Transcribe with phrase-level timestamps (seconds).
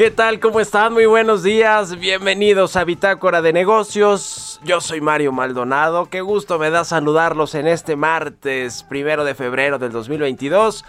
[0.00, 0.40] ¿Qué tal?
[0.40, 0.94] ¿Cómo están?
[0.94, 1.94] Muy buenos días.
[1.98, 4.58] Bienvenidos a Bitácora de Negocios.
[4.64, 6.06] Yo soy Mario Maldonado.
[6.06, 10.86] Qué gusto me da saludarlos en este martes primero de febrero del 2022.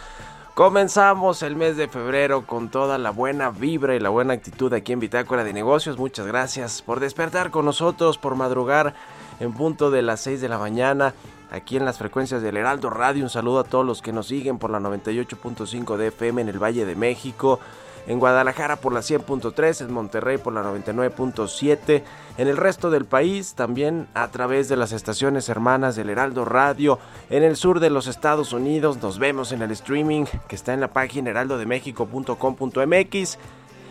[0.53, 4.93] Comenzamos el mes de febrero con toda la buena vibra y la buena actitud aquí
[4.93, 5.97] en Bitácora de Negocios.
[5.97, 8.93] Muchas gracias por despertar con nosotros, por madrugar
[9.41, 11.13] en punto de las 6 de la mañana
[11.51, 13.23] aquí en las frecuencias del Heraldo Radio.
[13.23, 16.63] Un saludo a todos los que nos siguen por la 98.5 de FM en el
[16.63, 17.59] Valle de México
[18.07, 22.03] en Guadalajara por la 100.3, en Monterrey por la 99.7,
[22.37, 26.99] en el resto del país también a través de las estaciones hermanas del Heraldo Radio,
[27.29, 30.79] en el sur de los Estados Unidos nos vemos en el streaming que está en
[30.81, 33.37] la página heraldodemexico.com.mx.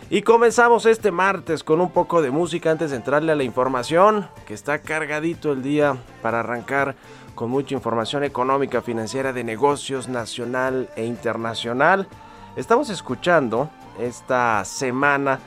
[0.09, 4.27] Y comenzamos este martes con un poco de música antes de entrarle a la información,
[4.45, 6.97] que está cargadito el día para arrancar
[7.33, 12.09] con mucha información económica, financiera, de negocios nacional e internacional.
[12.57, 13.69] Estamos escuchando
[13.99, 15.39] esta semana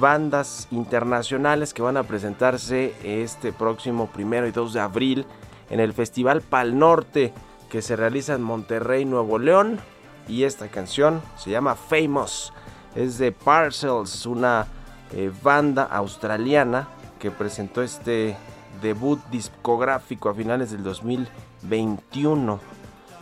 [0.00, 5.26] bandas internacionales que van a presentarse este próximo primero y 2 de abril
[5.70, 7.32] en el Festival Pal Norte
[7.72, 9.80] que se realiza en Monterrey, Nuevo León.
[10.28, 12.52] Y esta canción se llama Famous.
[12.94, 14.66] Es de Parcels, una
[15.12, 16.86] eh, banda australiana
[17.18, 18.36] que presentó este
[18.82, 22.60] debut discográfico a finales del 2021.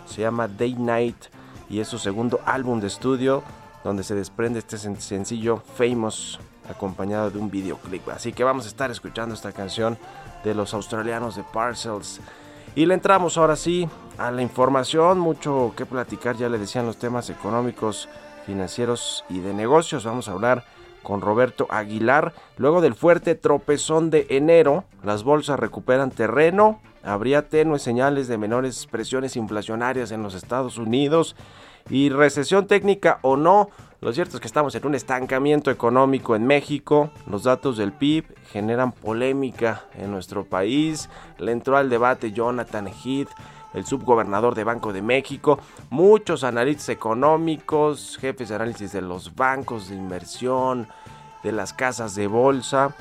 [0.07, 1.27] Se llama Day Night
[1.69, 3.45] y es su segundo álbum de estudio
[3.85, 8.09] donde se desprende este sencillo Famous acompañado de un videoclip.
[8.09, 9.99] Así que vamos a estar escuchando esta canción
[10.45, 12.21] de los australianos de Parcels.
[12.75, 16.99] Y le entramos ahora sí a la información, mucho que platicar, ya le decían los
[16.99, 18.09] temas económicos,
[18.47, 20.05] financieros y de negocios.
[20.05, 20.65] Vamos a hablar
[21.03, 22.33] con Roberto Aguilar.
[22.57, 26.81] Luego del fuerte tropezón de enero, las bolsas recuperan terreno.
[27.03, 31.35] Habría tenues señales de menores presiones inflacionarias en los Estados Unidos.
[31.89, 33.71] Y recesión técnica o no,
[34.01, 37.11] lo cierto es que estamos en un estancamiento económico en México.
[37.27, 41.11] Los datos del PIB generan polémica en nuestro país.
[41.39, 43.29] Le entró al debate Jonathan Heath,
[43.75, 45.59] el subgobernador de Banco de México.
[45.91, 50.89] Muchos analistas económicos, jefes de análisis de los bancos de inversión,
[51.43, 52.95] de las casas de bolsa.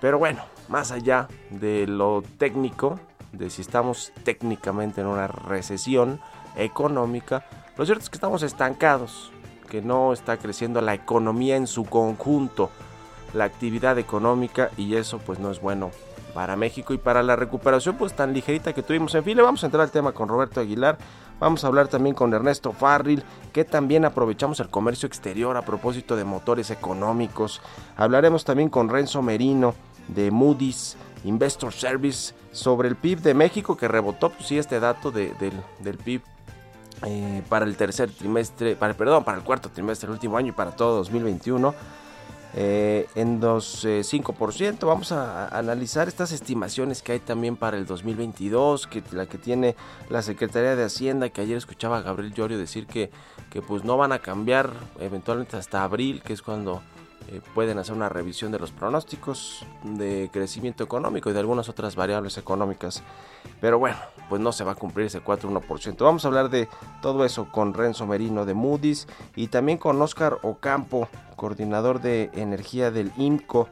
[0.00, 3.00] Pero bueno, más allá de lo técnico,
[3.32, 6.20] de si estamos técnicamente en una recesión
[6.56, 7.44] económica,
[7.78, 9.30] lo cierto es que estamos estancados,
[9.70, 12.70] que no está creciendo la economía en su conjunto,
[13.34, 15.92] la actividad económica y eso pues no es bueno
[16.34, 19.14] para México y para la recuperación pues tan ligerita que tuvimos.
[19.14, 20.98] En fin, le vamos a entrar al tema con Roberto Aguilar,
[21.38, 23.22] vamos a hablar también con Ernesto Farril,
[23.52, 27.62] que también aprovechamos el comercio exterior a propósito de motores económicos.
[27.96, 29.74] Hablaremos también con Renzo Merino
[30.08, 35.12] de Moody's Investor Service sobre el PIB de México que rebotó, pues sí, este dato
[35.12, 35.32] del,
[35.78, 36.22] del PIB
[37.06, 40.52] eh, para el tercer trimestre, para, perdón, para el cuarto trimestre del último año y
[40.52, 41.74] para todo 2021.
[42.54, 44.62] eh, en 2,5%.
[44.62, 49.38] Eh, Vamos a, analizar estas estimaciones que hay también para el 2022, que la que
[49.38, 49.76] tiene
[50.08, 53.10] la Secretaría de Hacienda, que ayer escuchaba a Gabriel Llorio decir que,
[53.50, 56.82] que pues no van a cambiar eventualmente hasta abril, que es cuando
[57.30, 61.94] eh, pueden hacer una revisión de los pronósticos de crecimiento económico y de algunas otras
[61.94, 63.02] variables económicas.
[63.60, 63.96] Pero bueno,
[64.28, 65.96] pues no se va a cumplir ese 4,1%.
[65.98, 66.68] Vamos a hablar de
[67.02, 72.90] todo eso con Renzo Merino de Moody's y también con Oscar Ocampo, coordinador de energía
[72.90, 73.68] del INCO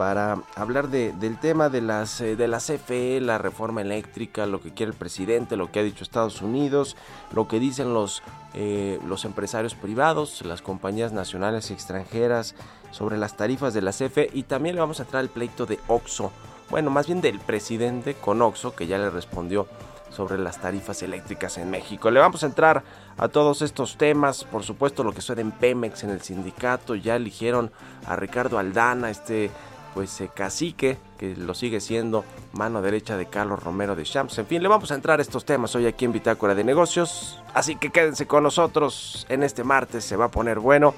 [0.00, 4.72] para hablar del tema de las eh, de la CFE, la reforma eléctrica, lo que
[4.72, 6.96] quiere el presidente, lo que ha dicho Estados Unidos,
[7.32, 8.22] lo que dicen los,
[8.54, 12.54] eh, los empresarios privados, las compañías nacionales y extranjeras
[12.90, 15.78] sobre las tarifas de la CFE y también le vamos a traer el pleito de
[15.88, 16.32] Oxo,
[16.70, 19.66] bueno, más bien del presidente con Oxo que ya le respondió
[20.10, 22.10] sobre las tarifas eléctricas en México.
[22.10, 22.82] Le vamos a entrar
[23.16, 27.16] a todos estos temas, por supuesto lo que sucede en Pemex, en el sindicato, ya
[27.16, 27.70] eligieron
[28.06, 29.50] a Ricardo Aldana, este
[29.94, 34.38] pues eh, cacique, que lo sigue siendo mano derecha de Carlos Romero de Champs.
[34.38, 37.40] En fin, le vamos a entrar a estos temas hoy aquí en Bitácora de Negocios.
[37.54, 40.94] Así que quédense con nosotros en este martes, se va a poner bueno.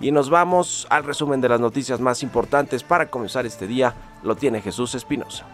[0.00, 3.94] Y nos vamos al resumen de las noticias más importantes para comenzar este día.
[4.22, 5.46] Lo tiene Jesús Espinosa.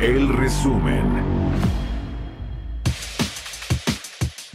[0.00, 1.31] El resumen.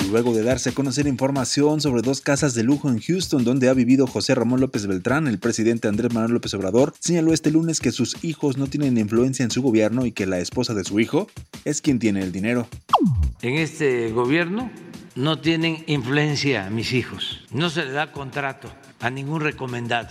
[0.08, 3.74] Luego de darse a conocer información sobre dos casas de lujo en Houston donde ha
[3.74, 7.92] vivido José Ramón López Beltrán, el presidente Andrés Manuel López Obrador señaló este lunes que
[7.92, 11.28] sus hijos no tienen influencia en su gobierno y que la esposa de su hijo
[11.66, 12.68] es quien tiene el dinero.
[13.42, 14.72] En este gobierno
[15.16, 18.70] no tienen influencia mis hijos, no se le da contrato
[19.00, 20.10] a ningún recomendado.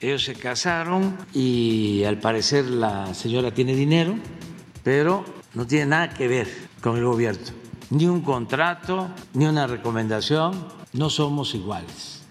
[0.00, 4.16] Ellos se casaron y al parecer la señora tiene dinero,
[4.82, 5.24] pero
[5.54, 6.48] no tiene nada que ver
[6.80, 10.66] con el gobierno ni un contrato, ni una recomendación.
[10.92, 12.22] No somos iguales.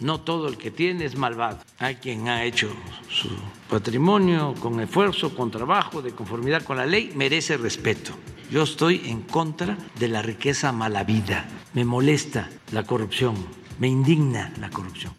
[0.00, 1.58] No todo el que tiene es malvado.
[1.78, 2.68] Hay quien ha hecho
[3.08, 3.28] su
[3.70, 8.12] patrimonio con esfuerzo, con trabajo, de conformidad con la ley, merece respeto.
[8.50, 11.46] Yo estoy en contra de la riqueza mala vida.
[11.72, 13.34] Me molesta la corrupción,
[13.78, 15.14] me indigna la corrupción.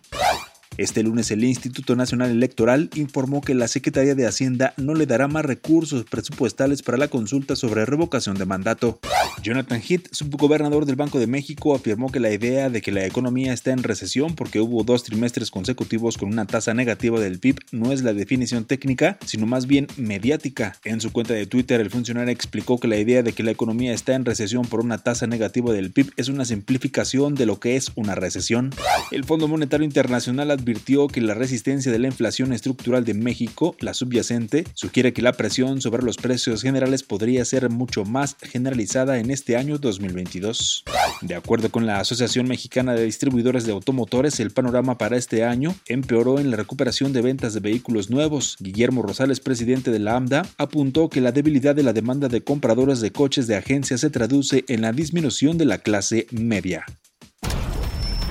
[0.78, 5.28] Este lunes el Instituto Nacional Electoral informó que la Secretaría de Hacienda no le dará
[5.28, 9.00] más recursos presupuestales para la consulta sobre revocación de mandato.
[9.44, 13.54] Jonathan Heath, subgobernador del Banco de México, afirmó que la idea de que la economía
[13.54, 17.92] está en recesión porque hubo dos trimestres consecutivos con una tasa negativa del PIB no
[17.92, 20.76] es la definición técnica, sino más bien mediática.
[20.86, 23.94] En su cuenta de Twitter, el funcionario explicó que la idea de que la economía
[23.94, 27.76] está en recesión por una tasa negativa del PIB es una simplificación de lo que
[27.76, 28.72] es una recesión.
[29.12, 33.94] El Fondo Monetario Internacional advirtió que la resistencia de la inflación estructural de México, la
[33.94, 39.30] subyacente, sugiere que la presión sobre los precios generales podría ser mucho más generalizada en
[39.30, 40.86] este año 2022.
[41.22, 45.76] De acuerdo con la Asociación Mexicana de Distribuidores de Automotores, el panorama para este año
[45.88, 48.56] empeoró en la recuperación de ventas de vehículos nuevos.
[48.62, 53.02] Guillermo Rosales, presidente de la AMDA, apuntó que la debilidad de la demanda de compradores
[53.02, 56.86] de coches de agencia se traduce en la disminución de la clase media.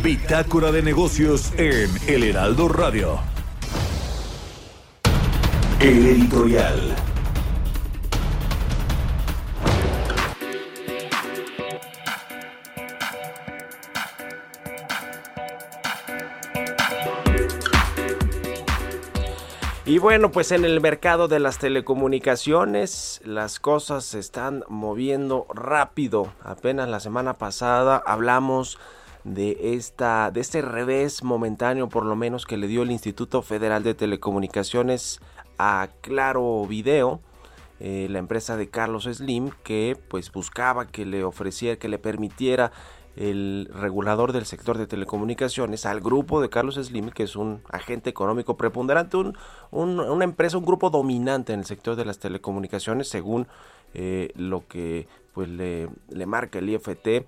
[0.03, 3.21] Bitácora de negocios en El Heraldo Radio.
[5.79, 6.97] El editorial.
[19.87, 26.33] Y bueno, pues en el mercado de las telecomunicaciones las cosas se están moviendo rápido.
[26.43, 28.81] Apenas la semana pasada hablamos
[29.25, 33.83] de esta de este revés momentáneo por lo menos que le dio el Instituto Federal
[33.83, 35.21] de Telecomunicaciones
[35.59, 37.21] a Claro Video
[37.79, 42.73] eh, la empresa de Carlos Slim que pues buscaba que le ofreciera que le permitiera
[43.17, 48.09] el regulador del sector de telecomunicaciones al grupo de Carlos Slim, que es un agente
[48.09, 49.37] económico preponderante, un,
[49.71, 53.47] una empresa, un grupo dominante en el sector de las telecomunicaciones, según
[53.93, 57.27] eh, lo que pues, le, le marca el IFT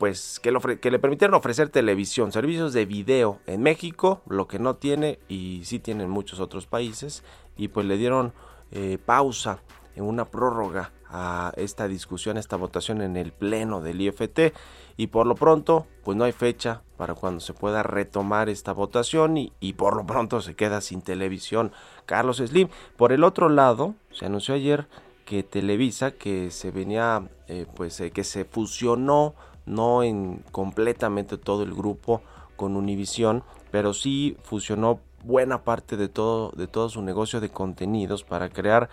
[0.00, 4.76] pues que, que le permitieron ofrecer televisión, servicios de video en México, lo que no
[4.76, 7.22] tiene y sí tiene en muchos otros países,
[7.54, 8.32] y pues le dieron
[8.72, 9.58] eh, pausa
[9.94, 14.54] en una prórroga a esta discusión, esta votación en el pleno del IFT
[14.96, 19.36] y por lo pronto pues no hay fecha para cuando se pueda retomar esta votación
[19.36, 21.72] y, y por lo pronto se queda sin televisión
[22.06, 22.68] Carlos Slim.
[22.96, 24.88] Por el otro lado, se anunció ayer
[25.26, 29.34] que Televisa, que se venía, eh, pues eh, que se fusionó
[29.70, 32.22] no en completamente todo el grupo
[32.56, 38.48] con Univision, pero sí fusionó buena parte de todo, de su negocio de contenidos para
[38.48, 38.90] crear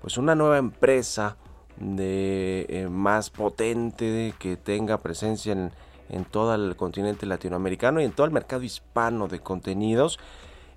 [0.00, 1.36] pues una nueva empresa
[1.78, 5.72] de eh, más potente que tenga presencia en,
[6.08, 10.18] en, todo el continente latinoamericano y en todo el mercado hispano de contenidos.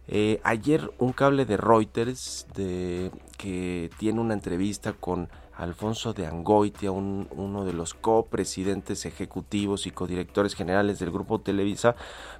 [0.08, 6.92] Eh, ayer un cable de Reuters de, que tiene una entrevista con Alfonso de Angoitia,
[6.92, 11.96] uno de los copresidentes ejecutivos y codirectores generales del grupo Televisa,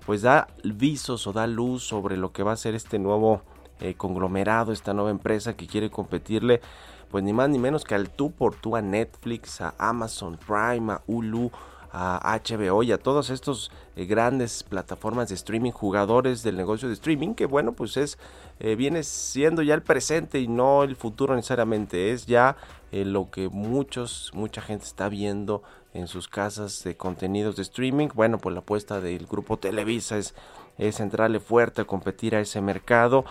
[0.06, 3.42] pues da visos o da luz sobre lo que va a ser este nuevo
[3.80, 6.62] eh, conglomerado, esta nueva empresa que quiere competirle,
[7.10, 10.94] pues ni más ni menos que al tú por tú a Netflix, a Amazon Prime,
[10.94, 11.52] a Hulu,
[11.92, 16.94] a HBO y a todas estas eh, grandes plataformas de streaming, jugadores del negocio de
[16.94, 18.18] streaming, que bueno, pues es
[18.60, 22.56] eh, viene siendo ya el presente y no el futuro necesariamente, es ya
[22.92, 28.10] eh, lo que muchos, mucha gente está viendo en sus casas de contenidos de streaming.
[28.14, 30.36] Bueno, pues la apuesta del grupo Televisa es,
[30.78, 33.26] es entrarle fuerte a competir a ese mercado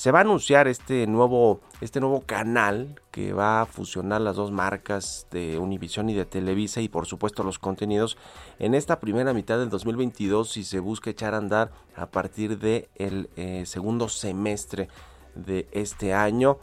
[0.00, 4.50] se va a anunciar este nuevo, este nuevo canal que va a fusionar las dos
[4.50, 8.16] marcas de Univision y de Televisa y por supuesto los contenidos
[8.58, 12.88] en esta primera mitad del 2022 y se busca echar a andar a partir del
[12.94, 14.88] el eh, segundo semestre
[15.34, 16.56] de este año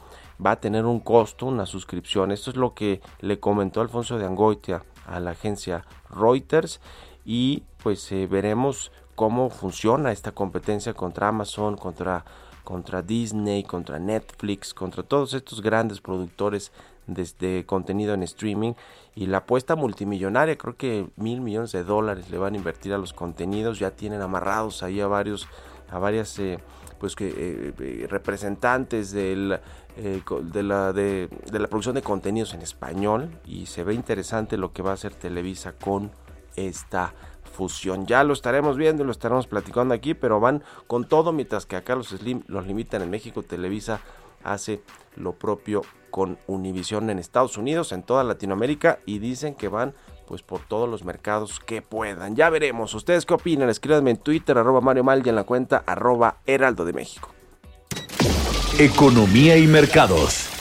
[0.44, 2.32] va a tener un costo, una suscripción.
[2.32, 6.80] Esto es lo que le comentó Alfonso de Angoitia a la agencia Reuters
[7.24, 12.24] y pues eh, veremos cómo funciona esta competencia contra Amazon, contra
[12.68, 16.70] contra Disney, contra Netflix, contra todos estos grandes productores
[17.06, 18.74] de, contenido en streaming.
[19.14, 22.98] Y la apuesta multimillonaria, creo que mil millones de dólares le van a invertir a
[22.98, 25.48] los contenidos, ya tienen amarrados ahí a varios,
[25.88, 26.58] a varias eh,
[27.00, 29.58] pues que eh, eh, representantes del,
[29.96, 33.30] de, la, de la producción de contenidos en español.
[33.46, 36.10] Y se ve interesante lo que va a hacer Televisa con
[36.54, 37.14] esta
[38.06, 41.96] Ya lo estaremos viendo, lo estaremos platicando aquí, pero van con todo, mientras que acá
[41.96, 43.42] los Slim los limitan en México.
[43.42, 44.00] Televisa
[44.44, 44.82] hace
[45.16, 49.94] lo propio con Univision en Estados Unidos, en toda Latinoamérica y dicen que van
[50.26, 52.36] pues por todos los mercados que puedan.
[52.36, 52.94] Ya veremos.
[52.94, 53.70] ¿Ustedes qué opinan?
[53.70, 57.30] Escríbanme en Twitter, arroba Mario Mal y en la cuenta arroba Heraldo de México.
[58.78, 60.57] Economía y mercados.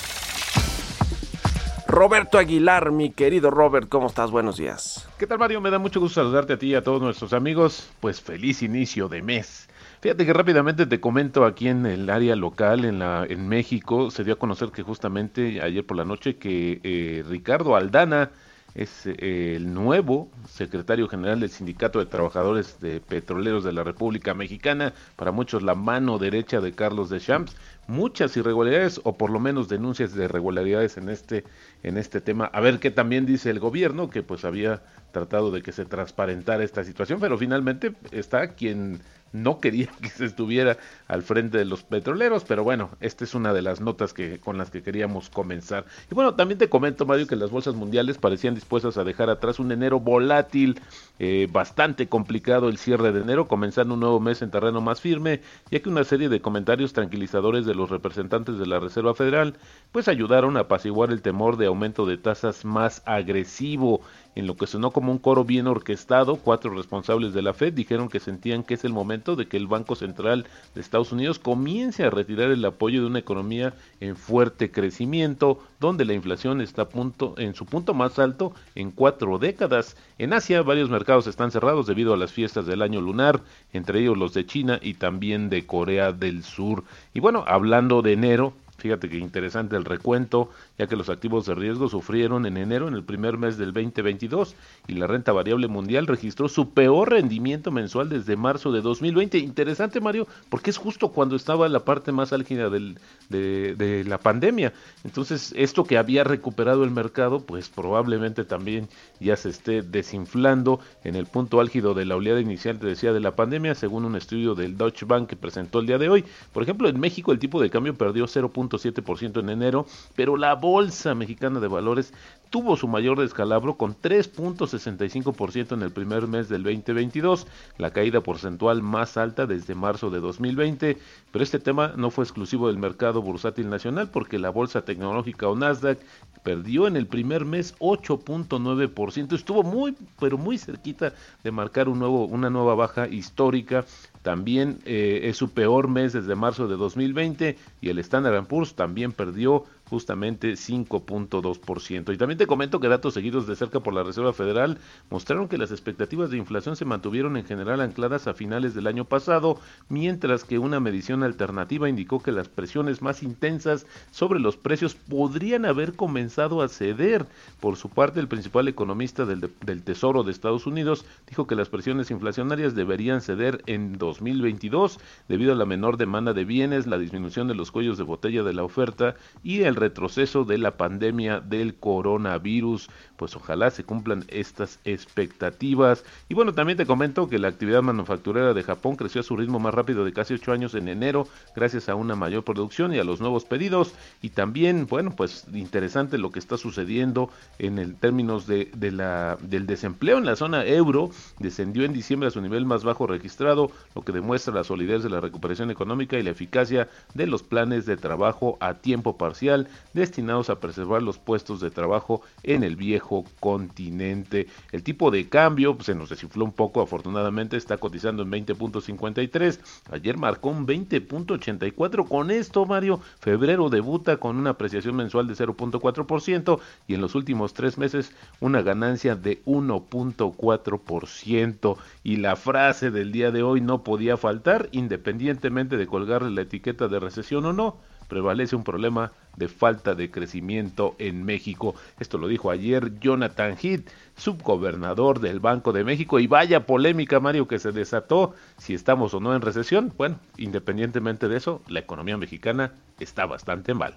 [1.97, 4.29] Roberto Aguilar, mi querido Robert, ¿cómo estás?
[4.29, 5.09] Buenos días.
[5.17, 5.61] ¿Qué tal Mario?
[5.61, 7.89] Me da mucho gusto saludarte a ti y a todos nuestros amigos.
[7.99, 9.67] Pues feliz inicio de mes.
[10.01, 14.23] Fíjate que rápidamente te comento aquí en el área local, en, la, en México, se
[14.23, 18.29] dio a conocer que justamente ayer por la noche que eh, Ricardo Aldana
[18.75, 24.33] es eh, el nuevo secretario general del Sindicato de Trabajadores de Petroleros de la República
[24.33, 27.55] Mexicana, para muchos la mano derecha de Carlos de Champs,
[27.87, 31.43] muchas irregularidades o por lo menos denuncias de irregularidades en este
[31.83, 32.45] en este tema.
[32.45, 36.63] A ver qué también dice el gobierno que pues había tratado de que se transparentara
[36.63, 38.99] esta situación, pero finalmente está quien
[39.31, 43.53] no quería que se estuviera al frente de los petroleros, pero bueno, esta es una
[43.53, 45.85] de las notas que con las que queríamos comenzar.
[46.11, 49.59] Y bueno, también te comento, Mario, que las bolsas mundiales parecían dispuestas a dejar atrás
[49.59, 50.79] un enero volátil,
[51.19, 55.41] eh, bastante complicado el cierre de enero, comenzando un nuevo mes en terreno más firme,
[55.71, 59.55] ya que una serie de comentarios tranquilizadores de los representantes de la Reserva Federal,
[59.91, 64.01] pues ayudaron a apaciguar el temor de aumento de tasas más agresivo
[64.35, 68.09] en lo que sonó como un coro bien orquestado, cuatro responsables de la Fed dijeron
[68.09, 72.03] que sentían que es el momento de que el Banco Central de Estados Unidos comience
[72.03, 77.35] a retirar el apoyo de una economía en fuerte crecimiento, donde la inflación está punto,
[77.37, 79.97] en su punto más alto en cuatro décadas.
[80.17, 83.41] En Asia, varios mercados están cerrados debido a las fiestas del año lunar,
[83.73, 86.83] entre ellos los de China y también de Corea del Sur.
[87.13, 91.55] Y bueno, hablando de enero, Fíjate que interesante el recuento, ya que los activos de
[91.55, 94.55] riesgo sufrieron en enero, en el primer mes del 2022,
[94.87, 99.39] y la renta variable mundial registró su peor rendimiento mensual desde marzo de 2020.
[99.39, 102.95] Interesante, Mario, porque es justo cuando estaba la parte más álgida de,
[103.29, 104.73] de la pandemia.
[105.03, 111.15] Entonces, esto que había recuperado el mercado, pues probablemente también ya se esté desinflando en
[111.15, 114.53] el punto álgido de la oleada inicial, te decía, de la pandemia, según un estudio
[114.53, 116.23] del Deutsche Bank que presentó el día de hoy.
[116.53, 118.51] Por ejemplo, en México el tipo de cambio perdió 0.
[118.75, 122.13] 7% en enero, pero la Bolsa Mexicana de Valores
[122.49, 127.47] tuvo su mayor descalabro con 3.65% en el primer mes del 2022,
[127.77, 130.97] la caída porcentual más alta desde marzo de 2020,
[131.31, 135.55] pero este tema no fue exclusivo del mercado bursátil nacional porque la bolsa tecnológica o
[135.55, 135.99] Nasdaq
[136.43, 142.25] perdió en el primer mes 8.9%, estuvo muy pero muy cerquita de marcar un nuevo
[142.25, 143.85] una nueva baja histórica
[144.27, 149.13] también eh, es su peor mes desde marzo de 2020 y el Standard Poor's también
[149.13, 152.13] perdió justamente 5.2%.
[152.13, 154.77] Y también te comento que datos seguidos de cerca por la Reserva Federal
[155.09, 159.05] mostraron que las expectativas de inflación se mantuvieron en general ancladas a finales del año
[159.05, 164.95] pasado, mientras que una medición alternativa indicó que las presiones más intensas sobre los precios
[164.95, 167.25] podrían haber comenzado a ceder.
[167.59, 169.49] Por su parte, el principal economista del,
[169.83, 175.55] Tesoro de Estados Unidos dijo que las presiones inflacionarias deberían ceder en 2022 debido a
[175.55, 179.15] la menor demanda de bienes, la disminución de los cuellos de botella de la oferta
[179.43, 182.89] y el retroceso de la pandemia del coronavirus.
[183.15, 186.03] Pues ojalá se cumplan estas expectativas.
[186.29, 189.59] Y bueno, también te comento que la actividad manufacturera de Japón creció a su ritmo
[189.59, 193.03] más rápido de casi ocho años en enero gracias a una mayor producción y a
[193.03, 193.93] los nuevos pedidos.
[194.21, 197.29] Y también, bueno, pues interesante lo que está sucediendo
[197.59, 201.09] en el términos de, del desempleo en la zona euro.
[201.39, 205.09] Descendió en diciembre a su nivel más bajo registrado, lo que demuestra la solidez de
[205.09, 210.49] la recuperación económica y la eficacia de los planes de trabajo a tiempo parcial destinados
[210.49, 214.47] a preservar los puestos de trabajo en el viejo continente.
[214.71, 219.59] El tipo de cambio pues, se nos desinfló un poco, afortunadamente está cotizando en 20.53.
[219.91, 222.07] Ayer marcó un 20.84.
[222.07, 227.53] Con esto, Mario, febrero debuta con una apreciación mensual de 0.4% y en los últimos
[227.53, 231.77] tres meses una ganancia de 1.4%.
[232.03, 236.87] Y la frase del día de hoy no podía faltar, independientemente de colgarle la etiqueta
[236.87, 241.75] de recesión o no prevalece un problema de falta de crecimiento en México.
[241.99, 246.19] Esto lo dijo ayer Jonathan Heath, subgobernador del Banco de México.
[246.19, 249.93] Y vaya polémica, Mario, que se desató si estamos o no en recesión.
[249.97, 253.93] Bueno, independientemente de eso, la economía mexicana está bastante mal.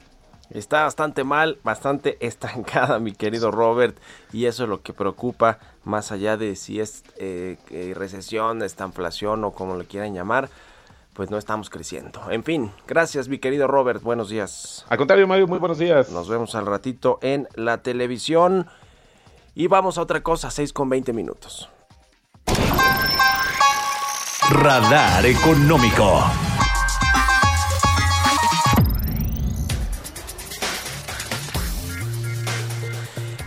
[0.50, 3.97] Está bastante mal, bastante estancada, mi querido Robert,
[4.33, 7.57] y eso es lo que preocupa, más allá de si es eh,
[7.97, 10.50] recesión, esta inflación o como le quieran llamar
[11.21, 12.31] pues no estamos creciendo.
[12.31, 14.87] En fin, gracias mi querido Robert, buenos días.
[14.89, 16.11] Al contrario, Mario, muy buenos días.
[16.11, 18.67] Nos vemos al ratito en la televisión.
[19.55, 21.69] Y vamos a otra cosa, 6 con 20 minutos.
[24.49, 26.25] Radar Económico.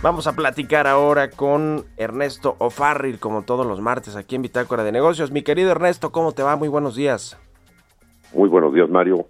[0.00, 4.92] Vamos a platicar ahora con Ernesto O'Farrill, como todos los martes aquí en Bitácora de
[4.92, 5.32] Negocios.
[5.32, 6.54] Mi querido Ernesto, ¿cómo te va?
[6.54, 7.36] Muy buenos días.
[8.34, 9.26] Muy buenos días, Mario.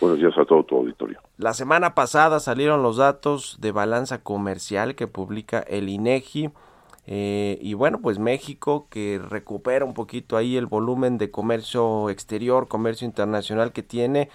[0.00, 1.20] Buenos días a todo tu auditorio.
[1.36, 6.50] La semana pasada salieron los datos de balanza comercial que publica el INEGI.
[7.06, 12.68] Eh, y bueno, pues México que recupera un poquito ahí el volumen de comercio exterior,
[12.68, 14.30] comercio internacional que tiene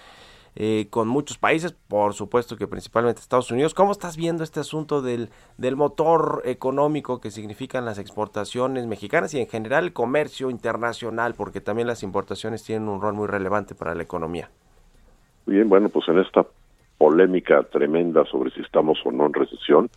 [0.55, 3.73] eh, con muchos países, por supuesto que principalmente Estados Unidos.
[3.73, 9.39] ¿Cómo estás viendo este asunto del, del motor económico que significan las exportaciones mexicanas y
[9.39, 11.33] en general el comercio internacional?
[11.35, 14.49] Porque también las importaciones tienen un rol muy relevante para la economía.
[15.45, 16.45] Bien, bueno, pues en esta
[16.97, 19.89] polémica tremenda sobre si estamos o no en recesión,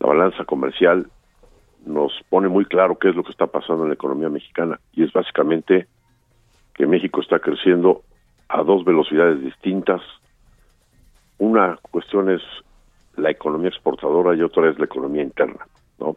[0.00, 1.06] la balanza comercial
[1.86, 5.04] nos pone muy claro qué es lo que está pasando en la economía mexicana y
[5.04, 5.86] es básicamente
[6.74, 8.02] que México está creciendo
[8.52, 10.02] a dos velocidades distintas.
[11.38, 12.42] Una cuestión es
[13.16, 15.66] la economía exportadora y otra es la economía interna,
[15.98, 16.16] ¿no?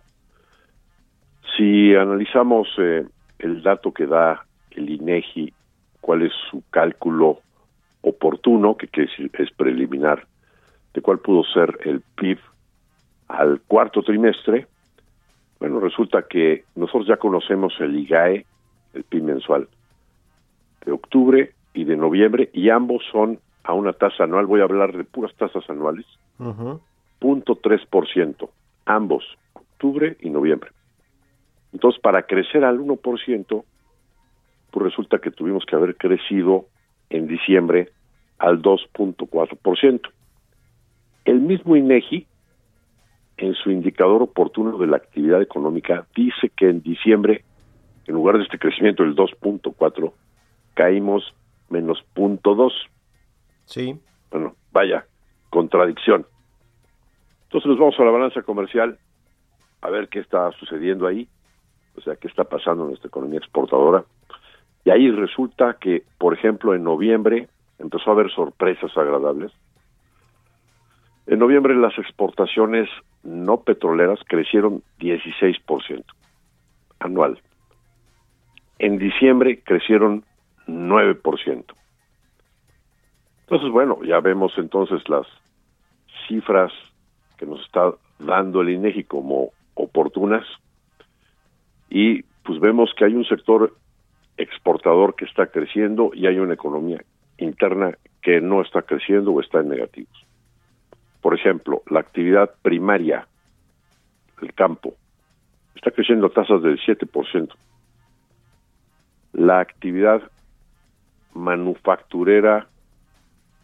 [1.55, 3.05] Si analizamos eh,
[3.39, 5.53] el dato que da el INEGI,
[6.01, 7.39] cuál es su cálculo
[8.01, 10.27] oportuno, que, que es preliminar,
[10.93, 12.39] de cuál pudo ser el PIB
[13.29, 14.67] al cuarto trimestre,
[15.59, 18.45] bueno, resulta que nosotros ya conocemos el IGAE,
[18.93, 19.67] el PIB mensual
[20.85, 24.95] de octubre, y de noviembre y ambos son a una tasa anual, voy a hablar
[24.95, 26.05] de puras tasas anuales,
[27.19, 28.49] punto tres por ciento,
[28.85, 30.71] ambos, octubre y noviembre.
[31.73, 33.63] Entonces, para crecer al 1%,
[34.71, 36.65] pues resulta que tuvimos que haber crecido
[37.09, 37.89] en diciembre
[38.37, 40.01] al 2.4%.
[41.25, 42.27] El mismo INEGI,
[43.37, 47.43] en su indicador oportuno de la actividad económica, dice que en diciembre,
[48.05, 50.13] en lugar de este crecimiento del 2.4,
[50.75, 51.33] caímos
[51.69, 52.73] menos punto dos.
[53.65, 53.99] Sí.
[54.31, 55.05] Bueno, vaya,
[55.49, 56.25] contradicción.
[57.43, 58.97] Entonces nos vamos a la balanza comercial
[59.81, 61.27] a ver qué está sucediendo ahí,
[61.95, 64.03] o sea, qué está pasando en nuestra economía exportadora.
[64.83, 67.47] Y ahí resulta que, por ejemplo, en noviembre
[67.79, 69.51] empezó a haber sorpresas agradables.
[71.27, 72.89] En noviembre las exportaciones
[73.23, 76.03] no petroleras crecieron 16%
[76.99, 77.39] anual.
[78.77, 80.23] En diciembre crecieron
[80.67, 81.65] 9%.
[83.41, 85.27] Entonces, bueno, ya vemos entonces las
[86.27, 86.71] cifras
[87.37, 90.45] que nos está dando el INEGI como oportunas
[91.89, 93.75] y pues vemos que hay un sector
[94.37, 97.03] exportador que está creciendo y hay una economía
[97.37, 100.25] interna que no está creciendo o está en negativos.
[101.21, 103.27] Por ejemplo, la actividad primaria,
[104.41, 104.95] el campo,
[105.75, 107.49] está creciendo a tasas del 7%.
[109.33, 110.21] La actividad
[111.35, 112.67] manufacturera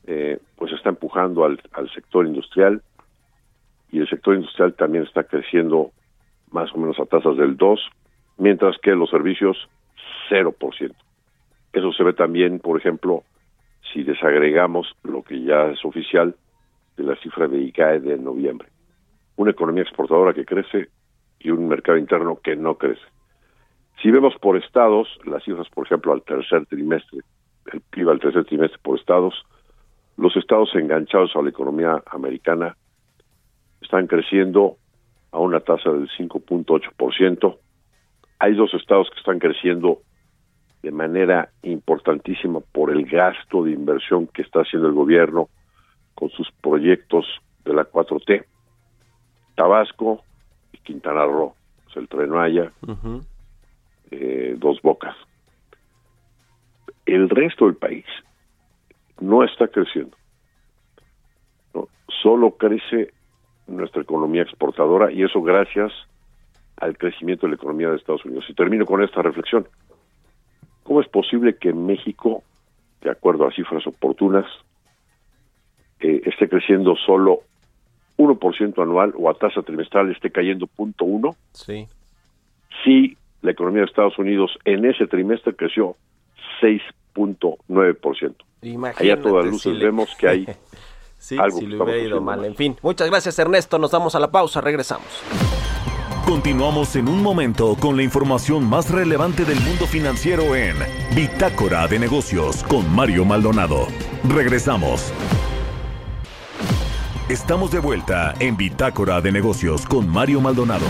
[0.05, 1.59] eh, pues está empujando al,
[1.93, 2.81] sector industrial
[3.91, 5.91] y el sector industrial también está creciendo
[6.51, 7.79] más o menos a tasas del 2,
[8.37, 9.57] mientras que los servicios
[10.29, 10.93] 0%.
[11.73, 13.23] Eso se ve también, por ejemplo,
[13.93, 16.35] si desagregamos lo que ya es oficial
[16.97, 18.69] de la cifra de ICAE de noviembre.
[19.37, 20.89] Una economía exportadora que crece
[21.39, 23.01] y un mercado interno que no crece.
[24.01, 27.21] Si vemos por estados, las cifras, por ejemplo, al tercer trimestre,
[27.73, 29.33] el PIB al tercer trimestre por estados,
[30.17, 32.75] los estados enganchados a la economía americana
[33.81, 34.77] están creciendo
[35.31, 37.57] a una tasa del 5.8%.
[38.39, 40.01] Hay dos estados que están creciendo
[40.83, 45.49] de manera importantísima por el gasto de inversión que está haciendo el gobierno
[46.15, 47.25] con sus proyectos
[47.63, 48.45] de la 4T.
[49.55, 50.23] Tabasco
[50.71, 51.53] y Quintana Roo,
[51.83, 52.71] pues el Tren Maya,
[54.09, 55.15] eh, Dos Bocas.
[57.05, 58.05] El resto del país
[59.19, 60.15] no está creciendo.
[61.73, 61.87] ¿no?
[62.21, 63.13] Solo crece
[63.67, 65.91] nuestra economía exportadora y eso gracias
[66.77, 68.45] al crecimiento de la economía de Estados Unidos.
[68.49, 69.67] Y termino con esta reflexión.
[70.83, 72.43] ¿Cómo es posible que México,
[73.01, 74.45] de acuerdo a cifras oportunas,
[75.99, 77.41] eh, esté creciendo solo
[78.17, 81.35] 1% anual o a tasa trimestral esté cayendo 0.1?
[81.53, 81.87] Sí.
[82.83, 85.95] Si la economía de Estados Unidos en ese trimestre creció
[86.61, 88.35] 6.9%.
[88.97, 90.47] Allá a todas luces si le- vemos que hay
[91.17, 92.37] Sí, algo si que le hubiera ido mal.
[92.39, 92.45] mal.
[92.47, 93.77] En fin, muchas gracias Ernesto.
[93.77, 94.59] Nos damos a la pausa.
[94.61, 95.05] Regresamos.
[96.25, 100.75] Continuamos en un momento con la información más relevante del mundo financiero en
[101.15, 103.87] Bitácora de Negocios con Mario Maldonado.
[104.29, 105.11] Regresamos.
[107.29, 110.85] Estamos de vuelta en Bitácora de Negocios con Mario Maldonado.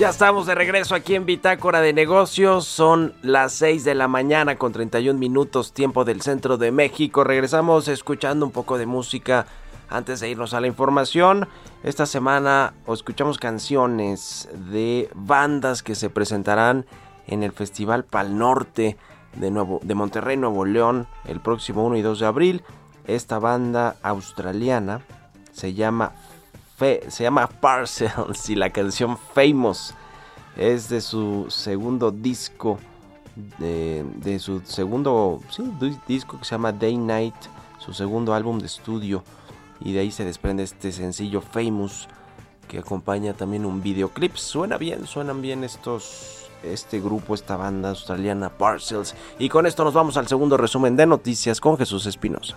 [0.00, 2.64] Ya estamos de regreso aquí en Bitácora de Negocios.
[2.64, 7.22] Son las 6 de la mañana con 31 minutos tiempo del centro de México.
[7.22, 9.44] Regresamos escuchando un poco de música
[9.90, 11.46] antes de irnos a la información.
[11.82, 16.86] Esta semana escuchamos canciones de bandas que se presentarán
[17.26, 18.96] en el Festival Pal Norte
[19.36, 22.62] de, Nuevo, de Monterrey, Nuevo León, el próximo 1 y 2 de abril.
[23.06, 25.02] Esta banda australiana
[25.52, 26.14] se llama
[26.80, 29.92] Se llama Parcels y la canción Famous
[30.56, 32.78] es de su segundo disco
[33.58, 35.42] de, de su segundo
[36.06, 37.34] disco que se llama Day Night
[37.78, 39.22] su segundo álbum de estudio.
[39.80, 42.08] Y de ahí se desprende este sencillo Famous
[42.66, 44.36] que acompaña también un videoclip.
[44.36, 49.14] Suena bien suenan bien estos este grupo esta banda australiana Parcels.
[49.38, 52.56] Y con esto nos vamos al segundo resumen de noticias con Jesús Espinosa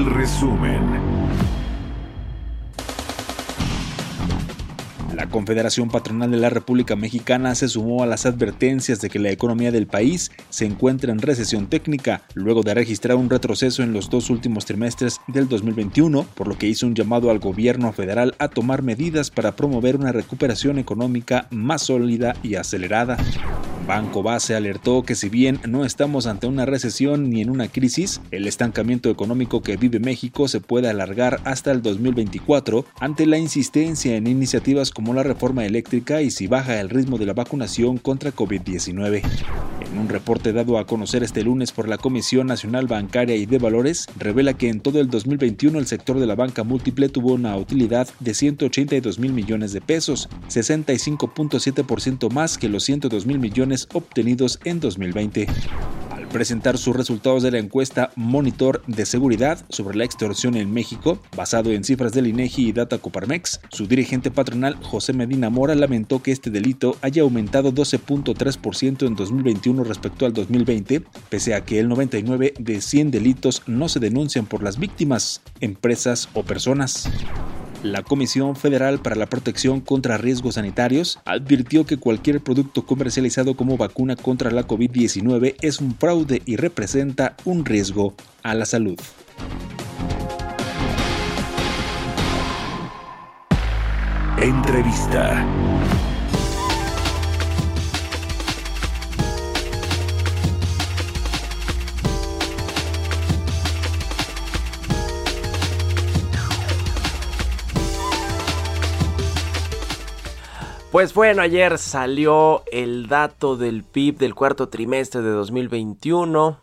[0.00, 0.80] El resumen.
[5.14, 9.30] La Confederación Patronal de la República Mexicana se sumó a las advertencias de que la
[9.30, 14.08] economía del país se encuentra en recesión técnica, luego de registrar un retroceso en los
[14.08, 18.48] dos últimos trimestres del 2021, por lo que hizo un llamado al gobierno federal a
[18.48, 23.18] tomar medidas para promover una recuperación económica más sólida y acelerada.
[23.90, 28.20] Banco Base alertó que si bien no estamos ante una recesión ni en una crisis,
[28.30, 34.14] el estancamiento económico que vive México se puede alargar hasta el 2024 ante la insistencia
[34.14, 38.32] en iniciativas como la reforma eléctrica y si baja el ritmo de la vacunación contra
[38.32, 39.24] COVID-19.
[39.90, 43.58] En un reporte dado a conocer este lunes por la Comisión Nacional Bancaria y de
[43.58, 47.56] Valores, revela que en todo el 2021 el sector de la banca múltiple tuvo una
[47.56, 54.58] utilidad de 182 mil millones de pesos, 65.7% más que los 102 mil millones obtenidos
[54.64, 55.46] en 2020
[56.30, 61.70] presentar sus resultados de la encuesta Monitor de Seguridad sobre la extorsión en México, basado
[61.72, 66.32] en cifras del INEGI y Data Coparmex, su dirigente patronal José Medina Mora lamentó que
[66.32, 72.54] este delito haya aumentado 12.3% en 2021 respecto al 2020, pese a que el 99
[72.58, 77.10] de 100 delitos no se denuncian por las víctimas, empresas o personas.
[77.82, 83.78] La Comisión Federal para la Protección contra Riesgos Sanitarios advirtió que cualquier producto comercializado como
[83.78, 88.12] vacuna contra la COVID-19 es un fraude y representa un riesgo
[88.42, 88.98] a la salud.
[94.36, 95.46] Entrevista.
[110.90, 116.58] Pues bueno, ayer salió el dato del PIB del cuarto trimestre de 2021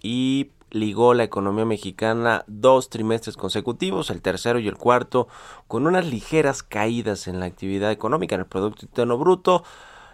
[0.00, 5.26] y ligó la economía mexicana dos trimestres consecutivos, el tercero y el cuarto,
[5.66, 9.64] con unas ligeras caídas en la actividad económica, en el Producto Interno Bruto.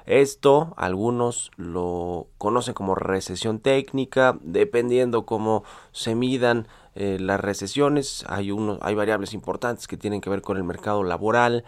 [0.07, 8.25] Esto algunos lo conocen como recesión técnica, dependiendo cómo se midan eh, las recesiones.
[8.29, 11.65] Hay, unos, hay variables importantes que tienen que ver con el mercado laboral,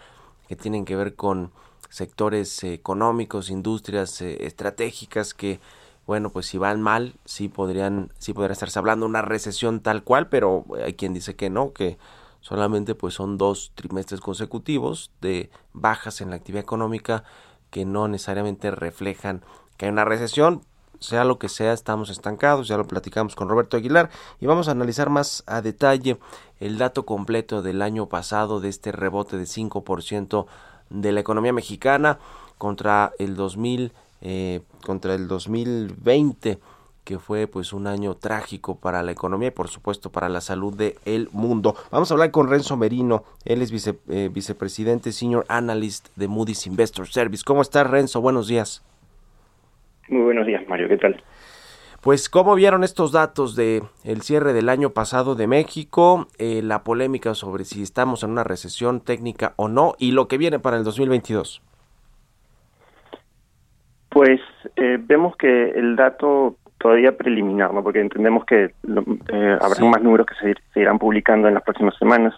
[0.47, 1.51] que tienen que ver con
[1.91, 5.59] sectores económicos, industrias eh, estratégicas que,
[6.07, 10.03] bueno, pues si van mal, sí podrían, sí podría estarse hablando de una recesión tal
[10.03, 11.99] cual, pero hay quien dice que no, que
[12.39, 17.23] solamente pues son dos trimestres consecutivos de bajas en la actividad económica
[17.69, 19.43] que no necesariamente reflejan
[19.77, 20.61] que hay una recesión,
[20.99, 24.71] sea lo que sea, estamos estancados, ya lo platicamos con Roberto Aguilar y vamos a
[24.71, 26.19] analizar más a detalle
[26.59, 30.45] el dato completo del año pasado de este rebote de 5%
[30.91, 32.19] de la economía mexicana
[32.57, 36.59] contra el 2000 eh, contra el 2020
[37.03, 40.75] que fue pues un año trágico para la economía y por supuesto para la salud
[40.75, 41.75] del el mundo.
[41.89, 46.67] Vamos a hablar con Renzo Merino, él es vice, eh, vicepresidente senior analyst de Moody's
[46.67, 47.43] Investor Service.
[47.43, 48.21] ¿Cómo estás Renzo?
[48.21, 48.83] Buenos días.
[50.09, 51.23] Muy buenos días Mario, ¿qué tal?
[52.01, 56.83] Pues, ¿cómo vieron estos datos de el cierre del año pasado de México, eh, la
[56.83, 60.77] polémica sobre si estamos en una recesión técnica o no y lo que viene para
[60.77, 61.61] el 2022?
[64.09, 64.41] Pues
[64.77, 67.83] eh, vemos que el dato todavía preliminar, ¿no?
[67.83, 72.33] porque entendemos que eh, habrá más números que se, irán publicando en las próximas semanas,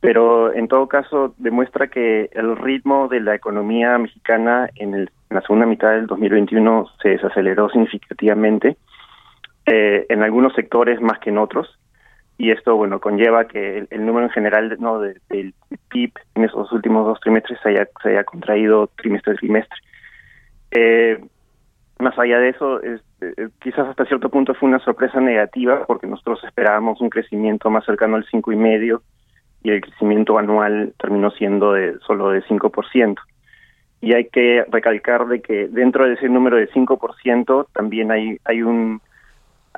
[0.00, 5.40] pero en todo caso demuestra que el ritmo de la economía mexicana en el en
[5.40, 8.76] la segunda mitad del 2021 se desaceleró significativamente,
[9.66, 11.76] eh, en algunos sectores más que en otros,
[12.38, 15.20] y esto bueno conlleva que el, número en general no del
[15.88, 19.78] PIB en esos últimos dos trimestres se haya, haya contraído trimestre a trimestre.
[20.70, 21.24] Eh,
[21.98, 26.06] más allá de eso, es, eh, quizás hasta cierto punto fue una sorpresa negativa porque
[26.06, 29.02] nosotros esperábamos un crecimiento más cercano al cinco y medio
[29.64, 33.16] y el crecimiento anual terminó siendo de solo de 5%
[34.04, 38.62] y hay que recalcar de que dentro de ese número de 5% también hay hay
[38.62, 39.00] un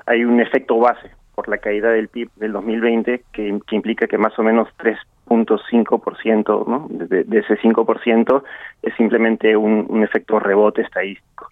[0.04, 4.18] hay un efecto base por la caída del PIB del 2020 que, que implica que
[4.18, 6.88] más o menos 3.5% ¿no?
[6.90, 8.42] de, de ese 5%
[8.82, 11.48] es simplemente un, un efecto rebote estadístico.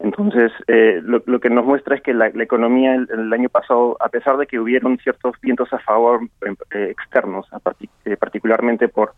[0.00, 3.96] Entonces, eh, lo, lo, que nos muestra es que la, la economía el, año pasado,
[4.00, 6.20] a pesar de que hubieron ciertos vientos a favor
[6.74, 7.60] eh, externos, a
[8.04, 9.14] eh, particularmente por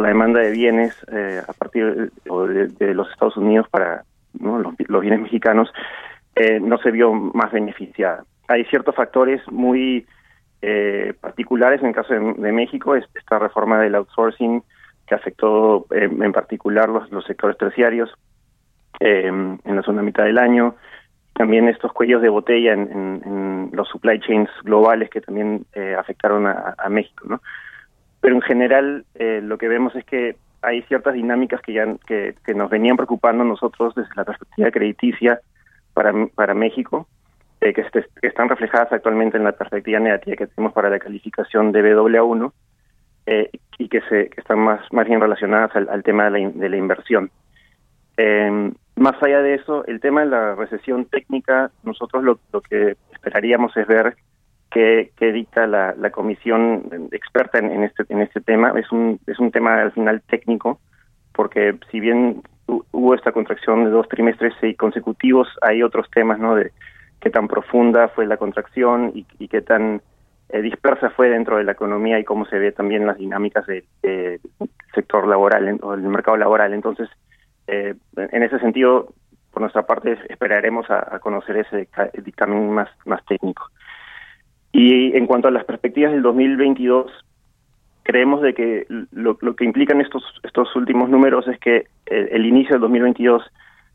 [0.00, 4.04] la demanda de bienes eh, a partir de, los Estados Unidos para
[4.40, 5.72] los, bienes mexicanos
[6.34, 8.24] eh, no se vio más beneficiada.
[8.48, 10.06] Hay ciertos factores muy
[10.62, 14.62] eh, particulares en el caso de, México, esta reforma del outsourcing
[15.06, 18.10] que afectó en particular los, sectores terciarios
[19.00, 20.76] en la segunda mitad del año,
[21.34, 25.66] también estos cuellos de botella en, los supply chains globales que también
[25.98, 27.40] afectaron a, a México, ¿no?
[28.24, 32.34] Pero en general eh, lo que vemos es que hay ciertas dinámicas que ya que,
[32.54, 35.40] nos venían preocupando nosotros desde la perspectiva crediticia
[35.92, 37.06] para, para México,
[37.60, 37.84] eh, que,
[38.22, 42.50] están reflejadas actualmente en la perspectiva negativa que tenemos para la calificación de BWA1
[43.26, 46.68] eh, y que, se, que están más, más bien relacionadas al, tema de la, de
[46.70, 47.30] la inversión.
[48.16, 53.76] Eh, más allá de eso, el tema de la recesión técnica, nosotros lo, que esperaríamos
[53.76, 54.16] es ver
[54.74, 58.72] qué, dicta la, comisión experta en, este en este tema.
[58.76, 60.80] Es un es un tema al final técnico,
[61.32, 66.56] porque si bien hubo esta contracción de dos trimestres consecutivos, hay otros temas, ¿no?
[66.56, 66.72] De
[67.20, 70.02] qué tan profunda fue la contracción y, qué tan
[70.48, 74.40] eh, dispersa fue dentro de la economía y cómo se ve también las dinámicas del
[74.94, 76.74] sector laboral o del mercado laboral.
[76.74, 77.08] Entonces,
[77.66, 79.14] eh, en ese sentido,
[79.52, 81.88] por nuestra parte, esperaremos a, conocer ese
[82.22, 83.70] dictamen más, más técnico.
[84.74, 87.06] Y en cuanto a las perspectivas del 2022,
[88.02, 92.80] creemos de que lo, que implican estos, estos últimos números es que el, inicio del
[92.80, 93.44] 2022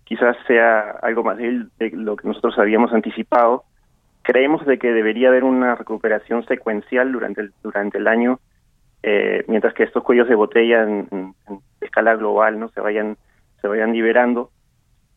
[0.05, 3.65] quizás sea algo más de, lo que nosotros habíamos anticipado.
[4.21, 8.39] Creemos de que debería haber una recuperación secuencial durante el, durante el año,
[9.03, 11.35] eh, mientras que estos cuellos de botella en, en,
[11.81, 13.17] escala global no se vayan
[13.61, 14.49] se vayan liberando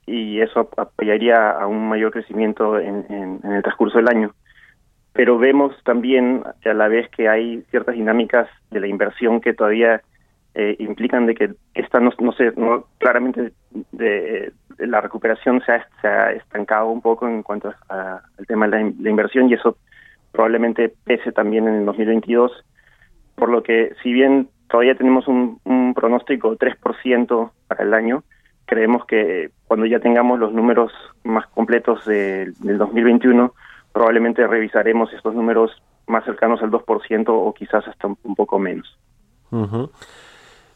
[0.07, 4.35] y eso apoyaría a un mayor crecimiento en, el transcurso del año.
[5.13, 10.03] Pero vemos también a la vez que hay ciertas dinámicas de la inversión que todavía
[10.55, 13.53] eh, implican de que esta no, no sé, no, claramente
[13.93, 19.49] de, la recuperación se ha, estancado un poco en cuanto al tema de la, inversión
[19.49, 19.79] y eso
[20.31, 22.53] probablemente pese también en el 2022,
[23.35, 28.23] por lo que si bien todavía tenemos un, un pronóstico 3% para el año,
[28.67, 30.93] creemos que cuando ya tengamos los números
[31.25, 33.53] más completos del 2021,
[33.93, 35.71] probablemente revisaremos estos números
[36.07, 38.99] más cercanos al 2% o quizás hasta un, poco menos.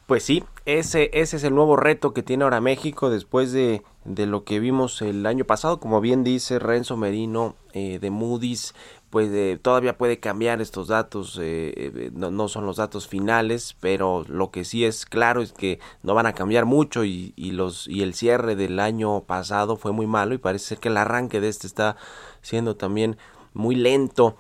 [0.06, 4.26] Pues sí, ese, ese es el nuevo reto que tiene ahora México después de, de
[4.26, 5.80] lo que vimos el año pasado.
[5.80, 8.72] Como bien dice Renzo Merino eh, de Moody's,
[9.10, 14.24] pues eh, todavía puede cambiar estos datos, eh, eh, no, son los datos finales, pero
[14.28, 18.02] lo que sí es claro es que no van a cambiar mucho y, los y
[18.02, 21.48] el cierre del año pasado fue muy malo y parece ser que el arranque de
[21.48, 21.96] este está
[22.42, 23.16] siendo también
[23.54, 24.36] muy lento,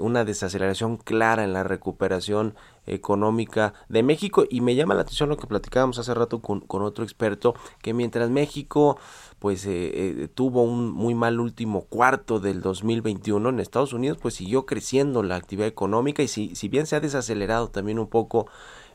[0.00, 2.54] una desaceleración clara en la recuperación
[2.86, 4.44] económica de México.
[4.48, 7.94] Y me llama la atención lo que platicábamos hace rato con, con otro experto que
[7.94, 8.98] mientras México
[9.38, 14.34] pues eh, eh, tuvo un muy mal último cuarto del 2021 en Estados Unidos pues
[14.34, 16.22] siguió creciendo la actividad económica.
[16.22, 18.46] Y si, si bien se ha desacelerado también un poco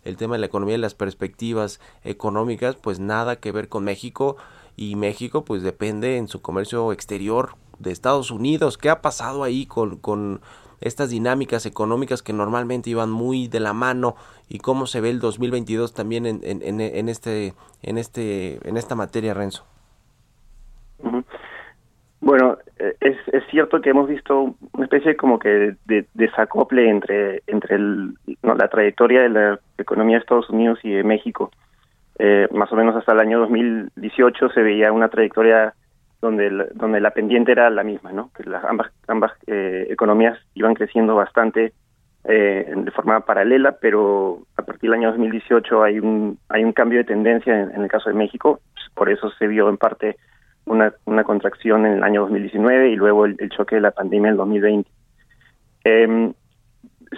[0.04, 4.38] el tema de la economía y las perspectivas económicas pues nada que ver con México.
[4.76, 8.78] Y México pues depende en su comercio exterior de Estados Unidos.
[8.78, 10.42] Qué ha pasado ahí con, con
[10.82, 14.16] estas dinámicas económicas que normalmente iban muy de la mano
[14.48, 18.96] y cómo se ve el 2022 también en, en, en este en este en esta
[18.96, 19.66] materia Renzo
[22.22, 27.44] bueno, eh, es, es cierto que hemos visto una especie como que de, desacople entre,
[27.48, 28.14] entre el,
[28.44, 31.50] la trayectoria de la economía de Estados Unidos y de México.
[32.18, 35.74] Eh, más o menos hasta el año 2018 se veía una trayectoria
[36.22, 38.32] donde, donde la pendiente era la misma, ¿no?
[38.36, 41.74] Que las, ambas, ambas eh, economías iban creciendo bastante
[42.22, 47.06] de forma paralela, pero a partir del año 2018 hay un, hay un cambio de
[47.06, 48.60] tendencia en el caso de México,
[48.94, 50.18] por eso se vio en parte
[50.66, 54.34] una, una contracción en el año 2019 y luego el, choque de la pandemia en
[54.34, 54.90] el 2020.
[55.86, 56.34] Eh,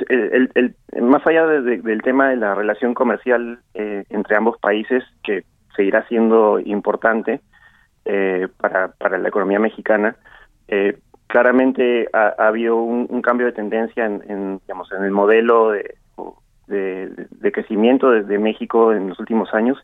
[0.07, 5.43] el, el, más allá del tema de la relación comercial eh, entre ambos países, que
[5.75, 7.41] seguirá siendo importante
[8.05, 10.15] eh, para, para la economía mexicana,
[10.67, 15.95] eh, claramente ha, habido un, cambio de tendencia en, en, digamos, en el modelo de,
[16.67, 19.77] de, de crecimiento desde México en los últimos años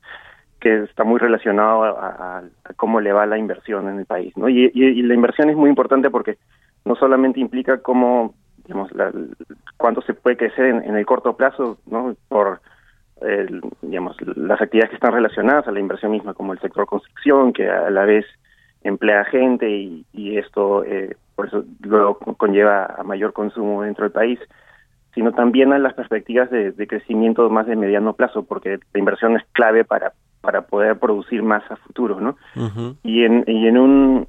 [0.59, 2.43] que está muy relacionado a,
[2.75, 4.49] cómo le va la inversión en el país, ¿no?
[4.49, 4.71] Y,
[5.03, 6.37] la inversión es muy importante porque
[6.85, 8.33] no solamente implica cómo,
[8.65, 9.11] digamos, la,
[9.77, 12.15] cuánto se puede crecer en, el corto plazo, ¿no?
[12.27, 12.59] Por,
[13.81, 17.69] digamos, las actividades que están relacionadas a la inversión misma, como el sector construcción, que
[17.69, 18.25] a la vez
[18.83, 24.39] emplea gente y, esto, eh, por eso luego conlleva a mayor consumo dentro del país
[25.13, 29.35] sino también a las perspectivas de, de, crecimiento más de mediano plazo, porque la inversión
[29.35, 30.13] es clave para
[30.47, 32.37] para poder producir más a futuro, ¿no?
[33.03, 34.27] Y en y en un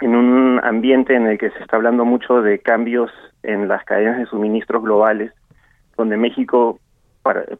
[0.00, 3.10] en un ambiente en el que se está hablando mucho de cambios
[3.42, 5.32] en las cadenas de suministros globales,
[5.96, 6.78] donde México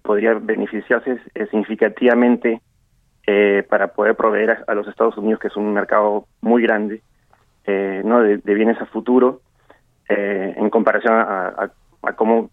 [0.03, 1.19] podría beneficiarse
[1.51, 2.61] significativamente
[3.27, 7.03] eh, para poder proveer a, los Estados Unidos, que es un mercado muy grande,
[7.67, 9.41] eh, no de, bienes a futuro,
[10.09, 11.71] eh, en comparación a,
[12.03, 12.51] a cómo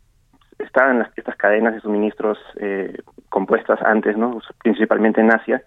[0.59, 2.97] estaban las, estas cadenas de suministros eh,
[3.29, 4.39] compuestas antes, ¿no?
[4.61, 5.61] principalmente en Asia.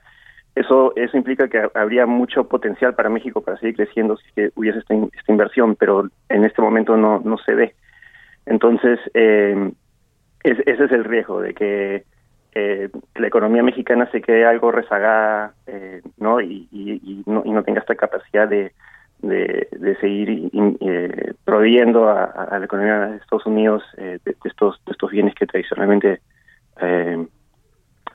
[0.54, 4.80] Eso, eso implica que habría mucho potencial para México para seguir creciendo si que hubiese
[4.80, 7.74] esta, esta inversión, pero en este momento no, no se ve.
[8.46, 9.72] Entonces, eh,
[10.42, 12.04] ese es el riesgo de que
[12.52, 16.40] eh, la economía mexicana se quede algo rezagada eh, ¿no?
[16.40, 18.72] Y, y, no, y no tenga esta capacidad de,
[19.22, 25.10] de, seguir eh, proveyendo a, la economía de Estados Unidos eh, de, estos, de estos
[25.10, 26.20] bienes que tradicionalmente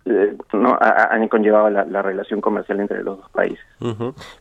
[0.06, 3.60] eh, eh, no han conllevado la, relación comercial entre los dos países.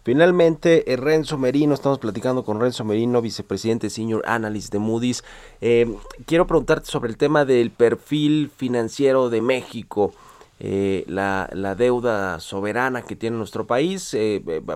[0.03, 5.25] Finalmente, eh, Renzo Merino, estamos platicando con Renzo Merino, vicepresidente Senior Analyst de Moody's.
[5.62, 5.87] Eh,
[6.27, 10.12] quiero preguntarte sobre el tema del perfil financiero de México.
[10.61, 14.17] la, la, deuda soberana que tiene nuestro país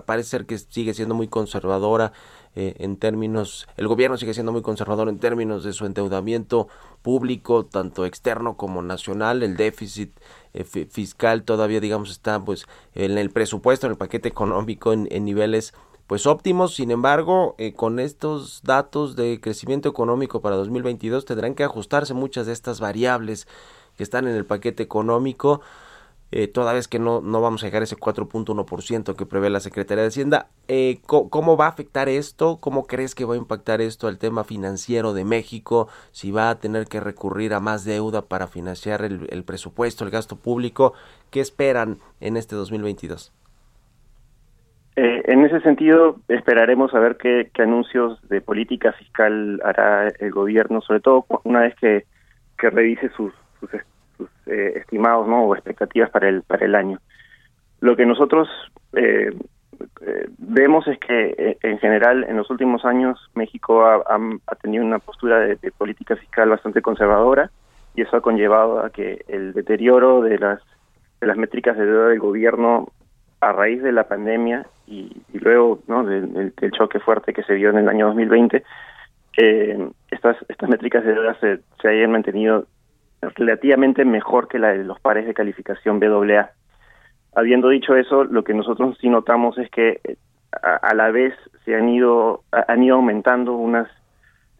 [0.05, 2.11] parece ser que sigue siendo muy conservadora
[2.55, 6.67] en términos, el gobierno sigue siendo muy conservador en términos de su endeudamiento
[7.01, 10.11] público, tanto externo como nacional, el déficit
[10.53, 15.73] eh, fiscal todavía digamos está pues en el presupuesto, en el paquete económico en, niveles
[16.07, 21.63] pues óptimos, sin embargo, eh, con estos datos de crecimiento económico para 2022 tendrán que
[21.63, 23.47] ajustarse muchas de estas variables
[23.95, 25.61] que están en el paquete económico
[26.31, 29.59] eh, toda vez que no, no vamos a llegar a ese 4.1% que prevé la
[29.59, 30.47] Secretaría de Hacienda.
[30.67, 32.59] Eh, ¿Cómo va a afectar esto?
[32.61, 35.87] ¿Cómo crees que va a impactar esto al tema financiero de México?
[36.11, 40.35] Si va a tener que recurrir a más deuda para financiar el, presupuesto, el gasto
[40.35, 40.93] público.
[41.31, 43.33] ¿Qué esperan en este 2022?
[44.97, 50.81] Eh, en ese sentido, esperaremos a ver qué, anuncios de política fiscal hará el gobierno,
[50.81, 52.05] sobre todo una vez que,
[52.57, 53.73] revise sus, sus
[54.45, 55.43] eh, estimados ¿no?
[55.43, 56.99] o expectativas para el, para el año.
[57.81, 58.49] Lo que nosotros
[58.93, 59.31] eh,
[60.01, 65.39] eh, vemos es que en general en los últimos años México ha, tenido una postura
[65.39, 67.49] de, política fiscal bastante conservadora
[67.95, 70.59] y eso ha conllevado a que el deterioro de las
[71.21, 72.89] de las métricas de deuda del gobierno
[73.41, 76.03] a raíz de la pandemia y, luego ¿no?
[76.03, 78.63] del, choque fuerte que se vio en el año 2020
[79.37, 82.65] eh, estas estas métricas de deuda se, se hayan mantenido
[83.21, 86.51] relativamente mejor que la de los pares de calificación BAA.
[87.35, 90.17] Habiendo dicho eso, lo que nosotros sí notamos es que eh,
[90.61, 93.87] a, la vez se han ido han ido aumentando unas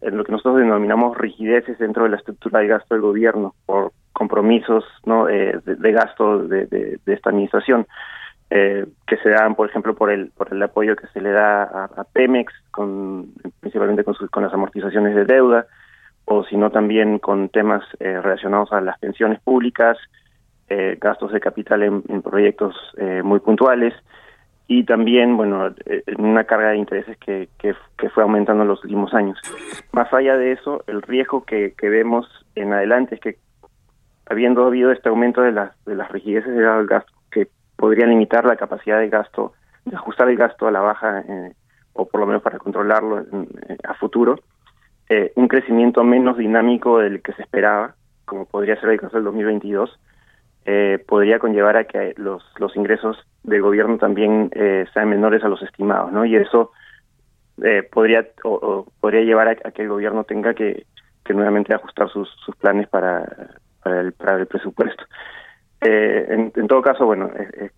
[0.00, 3.92] en lo que nosotros denominamos rigideces dentro de la estructura de gasto del gobierno por
[4.12, 7.86] compromisos no eh, de, gasto de, esta administración
[8.50, 11.64] eh, que se dan por ejemplo por el por el apoyo que se le da
[11.64, 15.66] a, Pemex con principalmente con, con las amortizaciones de deuda
[16.32, 19.98] o sino también con temas eh, relacionados a las pensiones públicas,
[20.68, 23.92] eh, gastos de capital en, proyectos eh, muy puntuales
[24.68, 25.74] y también, bueno,
[26.18, 27.74] una carga de intereses que, que,
[28.10, 29.36] fue aumentando en los últimos años.
[29.90, 33.36] Más allá de eso, el riesgo que, que vemos en adelante es que,
[34.26, 38.54] habiendo habido este aumento de las, de las rigideces del gasto, que podría limitar la
[38.54, 39.54] capacidad de gasto,
[39.84, 41.24] de ajustar el gasto a la baja,
[41.94, 43.26] o por lo menos para controlarlo
[43.82, 44.38] a futuro,
[45.10, 49.24] eh, un crecimiento menos dinámico del que se esperaba, como podría ser el caso del
[49.24, 49.98] 2022,
[50.66, 55.48] eh, podría conllevar a que los, los ingresos del gobierno también eh, sean menores a
[55.48, 56.24] los estimados, ¿no?
[56.24, 56.70] Y eso
[57.60, 60.86] eh, podría o, podría llevar a, que el gobierno tenga que,
[61.24, 63.26] que nuevamente ajustar sus, sus planes para,
[63.82, 65.02] para, el, para el presupuesto.
[65.80, 67.30] En, en, todo caso, bueno,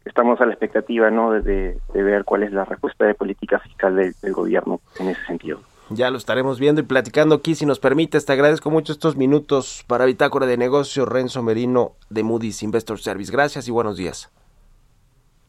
[0.04, 1.30] estamos a la expectativa, ¿no?
[1.30, 5.60] De, de, ver cuál es la respuesta de política fiscal del gobierno en ese sentido.
[5.90, 8.24] Ya lo estaremos viendo y platicando aquí, si nos permites.
[8.24, 13.30] Te agradezco mucho estos minutos para Bitácora de Negocios, Renzo Merino de Moody's Investor Service.
[13.30, 14.30] Gracias y buenos días.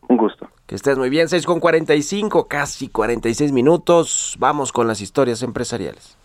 [0.09, 0.47] Un gusto.
[0.65, 4.35] Que estés muy bien, 6 con 45, casi 46 minutos.
[4.39, 6.17] Vamos con las historias empresariales.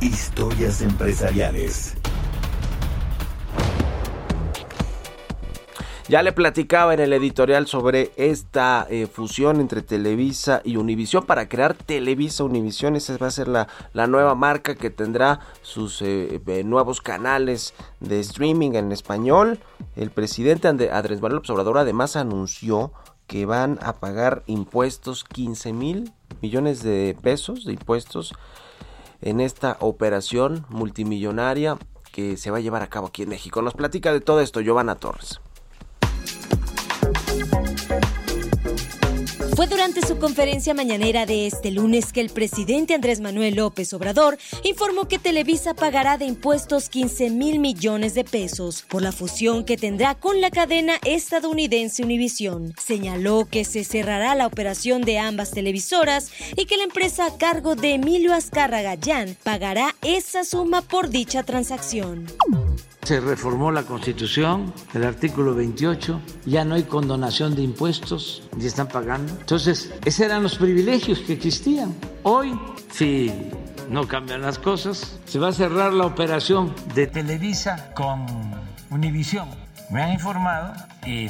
[0.00, 1.99] Historias empresariales.
[6.10, 11.48] Ya le platicaba en el editorial sobre esta eh, fusión entre Televisa y Univisión para
[11.48, 12.96] crear Televisa Univisión.
[12.96, 17.74] Esa va a ser la, la nueva marca que tendrá sus eh, eh, nuevos canales
[18.00, 19.60] de streaming en español.
[19.94, 22.92] El presidente Andrés Manuel Obrador además anunció
[23.28, 28.34] que van a pagar impuestos 15 mil millones de pesos de impuestos
[29.22, 31.78] en esta operación multimillonaria
[32.10, 33.62] que se va a llevar a cabo aquí en México.
[33.62, 35.40] Nos platica de todo esto Giovanna Torres.
[39.60, 44.38] Fue durante su conferencia mañanera de este lunes que el presidente Andrés Manuel López Obrador
[44.64, 49.76] informó que Televisa pagará de impuestos 15 mil millones de pesos por la fusión que
[49.76, 52.72] tendrá con la cadena estadounidense Univision.
[52.82, 57.76] Señaló que se cerrará la operación de ambas televisoras y que la empresa a cargo
[57.76, 62.24] de Emilio Azcárraga Gallán pagará esa suma por dicha transacción.
[63.10, 68.86] Se reformó la Constitución, el artículo 28, ya no hay condonación de impuestos y están
[68.86, 69.32] pagando.
[69.32, 71.92] Entonces, esos eran los privilegios que existían.
[72.22, 72.56] Hoy,
[72.92, 73.32] si
[73.88, 78.26] no cambian las cosas, se va a cerrar la operación de Televisa con
[78.90, 79.48] Univisión.
[79.90, 81.26] Me han informado y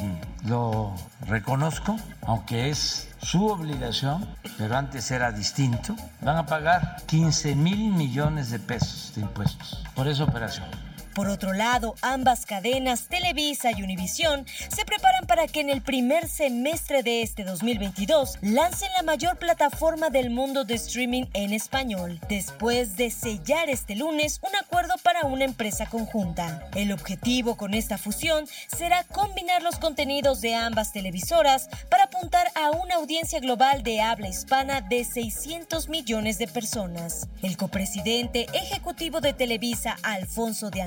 [0.46, 0.92] lo
[1.28, 4.28] reconozco, aunque es su obligación,
[4.58, 10.08] pero antes era distinto, van a pagar 15 mil millones de pesos de impuestos por
[10.08, 10.89] esa operación.
[11.14, 16.28] Por otro lado, ambas cadenas, Televisa y Univisión, se preparan para que en el primer
[16.28, 22.96] semestre de este 2022 lancen la mayor plataforma del mundo de streaming en español, después
[22.96, 26.68] de sellar este lunes un acuerdo para una empresa conjunta.
[26.74, 32.70] El objetivo con esta fusión será combinar los contenidos de ambas televisoras para apuntar a
[32.70, 37.28] una audiencia global de habla hispana de 600 millones de personas.
[37.42, 40.82] El copresidente ejecutivo de Televisa, Alfonso de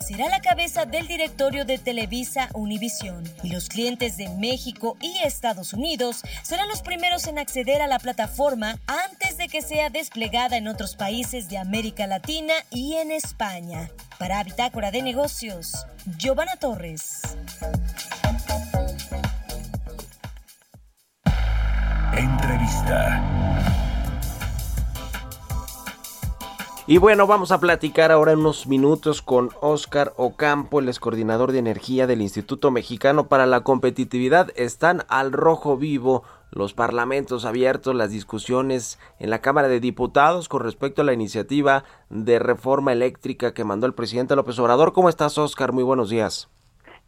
[0.00, 5.74] Será la cabeza del directorio de Televisa Univisión y los clientes de México y Estados
[5.74, 10.66] Unidos serán los primeros en acceder a la plataforma antes de que sea desplegada en
[10.66, 13.90] otros países de América Latina y en España.
[14.18, 17.20] Para Bitácora de Negocios, Giovanna Torres.
[22.16, 23.37] Entrevista.
[26.90, 31.58] Y bueno, vamos a platicar ahora en unos minutos con Oscar Ocampo, el coordinador de
[31.58, 34.48] energía del Instituto Mexicano para la Competitividad.
[34.56, 40.62] Están al rojo vivo los parlamentos abiertos, las discusiones en la Cámara de Diputados con
[40.62, 44.94] respecto a la iniciativa de reforma eléctrica que mandó el presidente López Obrador.
[44.94, 45.72] ¿Cómo estás, Oscar?
[45.72, 46.48] Muy buenos días.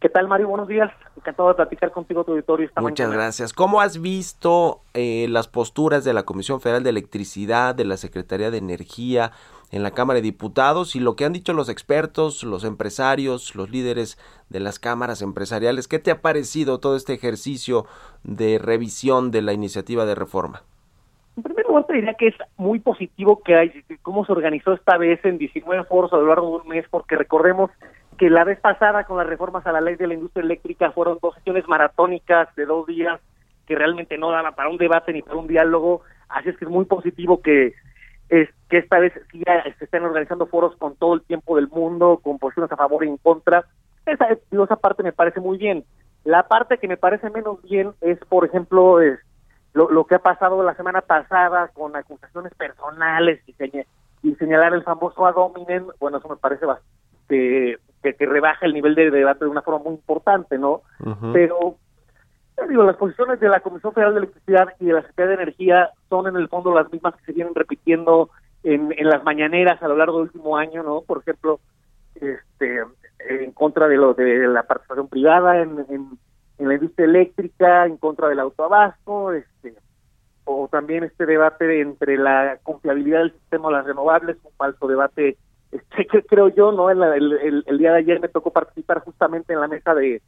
[0.00, 0.48] ¿Qué tal, Mario?
[0.48, 0.90] Buenos días.
[1.16, 2.66] Encantado de platicar contigo, tu auditorio.
[2.66, 3.52] Esta Muchas gracias.
[3.52, 8.50] ¿Cómo has visto eh, las posturas de la Comisión Federal de Electricidad, de la Secretaría
[8.50, 9.32] de Energía,
[9.70, 13.70] en la Cámara de Diputados y lo que han dicho los expertos, los empresarios, los
[13.70, 14.18] líderes
[14.48, 15.88] de las cámaras empresariales.
[15.88, 17.86] ¿Qué te ha parecido todo este ejercicio
[18.24, 20.62] de revisión de la iniciativa de reforma?
[21.36, 24.98] En primer lugar, te diría que es muy positivo que hay, cómo se organizó esta
[24.98, 27.70] vez en 19 foros a lo largo de un mes, porque recordemos
[28.18, 31.18] que la vez pasada con las reformas a la ley de la industria eléctrica fueron
[31.22, 33.20] dos sesiones maratónicas de dos días
[33.66, 36.70] que realmente no daban para un debate ni para un diálogo, así es que es
[36.70, 37.72] muy positivo que
[38.30, 39.42] es que esta vez sí
[39.78, 43.08] se están organizando foros con todo el tiempo del mundo, con posiciones a favor y
[43.08, 43.64] en contra.
[44.06, 45.84] Esa, esa parte me parece muy bien.
[46.24, 49.18] La parte que me parece menos bien es, por ejemplo, es
[49.72, 53.54] lo, lo que ha pasado la semana pasada con acusaciones personales y,
[54.22, 55.88] y señalar el famoso ad hominem.
[55.98, 59.84] Bueno, eso me parece bastante, que, que rebaja el nivel de debate de una forma
[59.84, 60.82] muy importante, ¿no?
[61.32, 61.76] Pero
[62.68, 65.90] digo, las posiciones de la Comisión Federal de Electricidad y de la Secretaría de Energía
[66.08, 68.30] son en el fondo las mismas que se vienen repitiendo
[68.62, 71.02] en, en las mañaneras a lo largo del último año, ¿no?
[71.02, 71.60] Por ejemplo,
[72.14, 72.80] este,
[73.28, 76.18] en contra de lo de la participación privada en, en,
[76.58, 79.74] la industria eléctrica, en contra del autoabasto, este,
[80.44, 85.38] o también este debate entre la confiabilidad del sistema de las renovables, un falso debate
[85.72, 86.90] este, que creo yo, ¿no?
[86.90, 90.20] El, el, el, día de ayer me tocó participar justamente en la mesa de,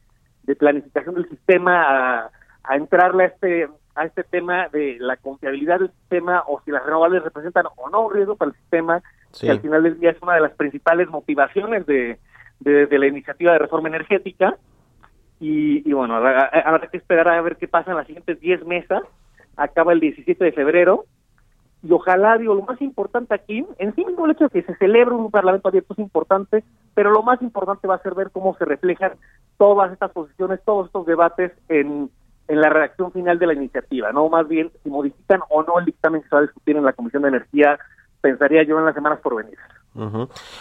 [0.43, 2.31] de planificación del sistema a,
[2.63, 6.83] a entrarle a este a este tema de la confiabilidad del sistema o si las
[6.83, 9.03] renovables representan o no un riesgo para el sistema,
[9.39, 12.19] que al final del día es una de las principales motivaciones de,
[12.59, 14.57] de, la iniciativa de reforma energética.
[15.39, 19.03] Y, y bueno, habrá, que esperar a ver qué pasa en las siguientes 10 mesas.
[19.57, 21.05] Acaba el 17 de febrero.
[21.83, 24.77] Y ojalá, digo, lo más importante aquí, en sí mismo el hecho de que se
[24.77, 26.63] celebre un parlamento abierto es importante,
[26.93, 29.13] pero lo más importante va a ser ver cómo se reflejan
[29.57, 32.09] todas estas posiciones, todos estos debates en,
[32.47, 34.29] en la redacción final de la iniciativa, ¿no?
[34.29, 36.93] Más bien, si modifican o no el dictamen que se va a discutir en la
[36.93, 37.79] Comisión de Energía,
[38.21, 39.57] pensaría yo en las semanas por venir.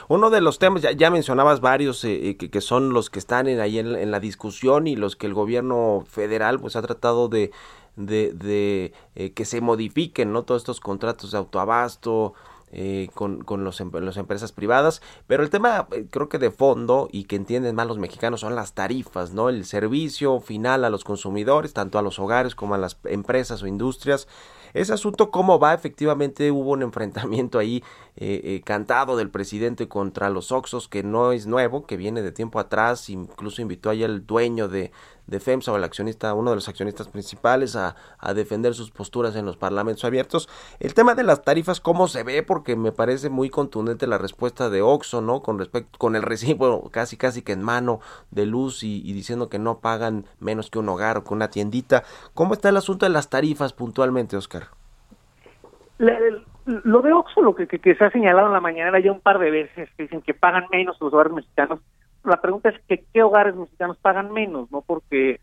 [0.08, 3.60] Uno de los temas, ya, mencionabas varios eh, eh, que, son los que están en,
[3.60, 7.50] ahí en, la discusión y los que el gobierno federal pues ha tratado de,
[7.96, 10.42] de, de eh, que se modifiquen, ¿no?
[10.42, 12.34] Todos estos contratos de autoabasto,
[12.74, 16.50] eh, con, con los, em, las empresas privadas, pero el tema eh, creo que de
[16.50, 19.50] fondo y que entienden más los mexicanos son las tarifas, ¿no?
[19.50, 23.66] El servicio final a los consumidores, tanto a los hogares como a las empresas o
[23.66, 24.26] industrias.
[24.72, 25.74] Ese asunto, ¿cómo va?
[25.74, 27.84] Efectivamente hubo un enfrentamiento ahí
[28.16, 32.58] eh, cantado del presidente contra los Oxos, que no es nuevo, que viene de tiempo
[32.58, 34.92] atrás, incluso invitó ahí al dueño de,
[35.26, 37.94] de FEMSA o el accionista, uno de los accionistas principales a,
[38.34, 40.48] defender sus posturas en los parlamentos abiertos.
[40.80, 42.42] El tema de las tarifas, ¿cómo se ve?
[42.42, 45.42] Porque me parece muy contundente la respuesta de Oxo, ¿no?
[45.42, 48.00] Con respecto, con el recibo casi casi que en mano
[48.30, 52.02] de luz y, diciendo que no pagan menos que un hogar o que una tiendita.
[52.34, 54.68] ¿Cómo está el asunto de las tarifas puntualmente, Oscar?
[56.64, 59.38] lo de Oxo, lo que, que, se ha señalado en la mañana ya un par
[59.38, 61.80] de veces, que dicen que pagan menos los hogares mexicanos,
[62.24, 64.82] la pregunta es que qué hogares mexicanos pagan menos, ¿no?
[64.82, 65.40] Porque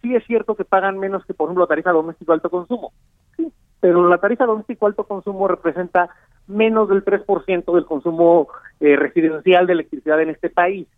[0.00, 2.92] sí es cierto que pagan menos que, por ejemplo, la tarifa doméstico alto consumo.
[3.36, 6.10] Sí, pero la tarifa doméstico alto consumo representa
[6.46, 8.48] menos del 3% del consumo
[8.80, 10.88] eh, residencial de electricidad en este país.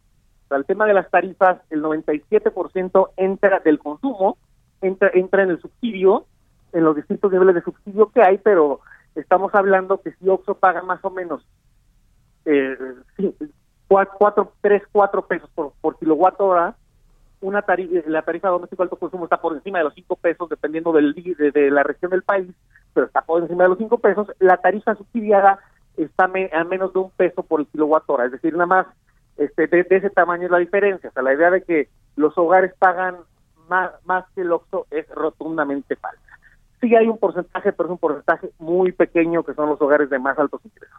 [0.48, 4.38] sea, el tema de las tarifas, el 97% entra del consumo,
[4.80, 6.26] entra, entra en el subsidio,
[6.72, 8.80] en los distintos niveles de subsidio que hay, pero
[9.14, 11.46] estamos hablando que si Oxxo paga más o menos
[12.44, 12.76] eh,
[14.18, 16.74] cuatro, tres, cuatro pesos por, por kilowatt hora,
[17.40, 20.48] una tarifa, la tarifa doméstica de alto consumo está por encima de los cinco pesos,
[20.48, 22.48] dependiendo del de, la región del país,
[22.94, 25.58] pero está por encima de los cinco pesos, la tarifa subsidiada
[25.96, 28.86] está a menos de un peso por el kilowatt hora, es decir, nada más
[29.36, 31.10] este, de, ese tamaño es la diferencia.
[31.10, 33.16] O sea, la idea de que los hogares pagan
[33.68, 36.22] más, más que el OXXO es rotundamente falsa.
[36.80, 40.18] Sí hay un porcentaje, pero es un porcentaje muy pequeño que son los hogares de
[40.18, 40.98] más altos ingresos.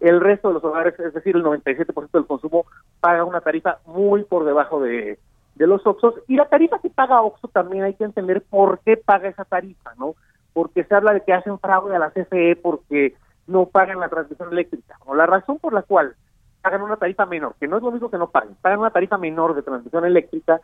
[0.00, 2.66] El resto de los hogares, es decir, el 97% del consumo,
[3.00, 5.18] paga una tarifa muy por debajo de,
[5.54, 6.22] de los OXXOs.
[6.26, 9.92] Y la tarifa que paga OXXO también hay que entender por qué paga esa tarifa,
[9.98, 10.14] ¿no?
[10.52, 13.14] Porque se habla de que hacen fraude a la CFE porque
[13.46, 14.96] no pagan la transmisión eléctrica.
[15.04, 16.14] O la razón por la cual
[16.62, 19.18] pagan una tarifa menor, que no es lo mismo que no paguen, pagan una tarifa
[19.18, 20.60] menor de transmisión eléctrica,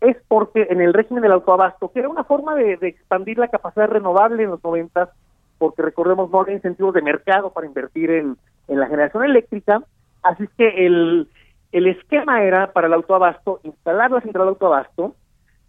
[0.00, 3.88] es porque en el régimen del autoabasto, que era una forma de, expandir la capacidad
[3.88, 5.10] renovable en los noventas,
[5.58, 8.36] porque recordemos no había incentivos de mercado para invertir en,
[8.70, 9.82] en la generación eléctrica,
[10.22, 11.28] así es que el,
[11.72, 15.14] el esquema era para el autoabasto instalar la central de autoabasto,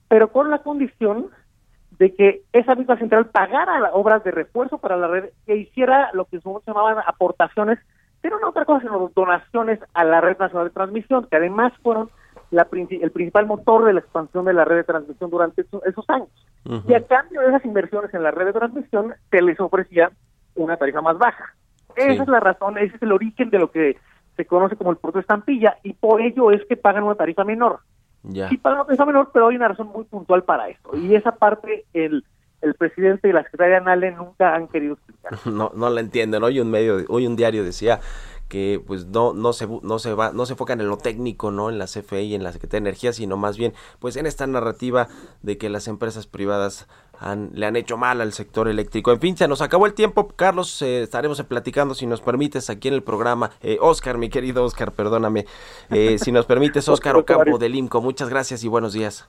[0.08, 1.28] pero con la condición
[1.98, 6.26] de que esa misma central pagara obras de refuerzo para la red que hiciera lo
[6.26, 7.80] que se llamaban aportaciones
[8.22, 12.10] pero no otra cosa sino donaciones a la red nacional de transmisión, que además fueron
[12.52, 16.30] la, el principal motor de la expansión de la red de transmisión durante esos, años.
[16.88, 20.12] Y a cambio de esas inversiones en la red de transmisión, se les ofrecía
[20.56, 21.56] una tarifa más baja.
[21.96, 23.98] Esa es la razón, ese es el origen de lo que
[24.38, 27.80] se conoce como el producto estampilla, y por ello es que pagan una tarifa menor.
[28.24, 28.50] Ya.
[28.50, 30.96] Sí pagan una tarifa menor, pero hay una razón muy puntual para esto.
[30.96, 32.24] Y esa parte, el
[32.62, 35.34] el presidente y la secretaria Nale nunca han querido explicar.
[35.52, 36.44] No, no la entienden.
[36.44, 38.00] Hoy un medio, hoy un diario decía
[38.48, 41.70] que pues no no se no se va no se enfocan en lo técnico no
[41.70, 44.46] en la CFE y en la Secretaría de Energía sino más bien pues en esta
[44.46, 45.08] narrativa
[45.42, 46.90] de que las empresas privadas
[47.22, 49.12] han, le han hecho mal al sector eléctrico.
[49.12, 50.28] En fin se nos acabó el tiempo.
[50.28, 53.52] Carlos eh, estaremos platicando si nos permites aquí en el programa.
[53.62, 55.46] Eh, Oscar mi querido Oscar perdóname.
[55.92, 59.28] Eh, si nos permites Oscar Ocampo del IMCO muchas gracias y buenos días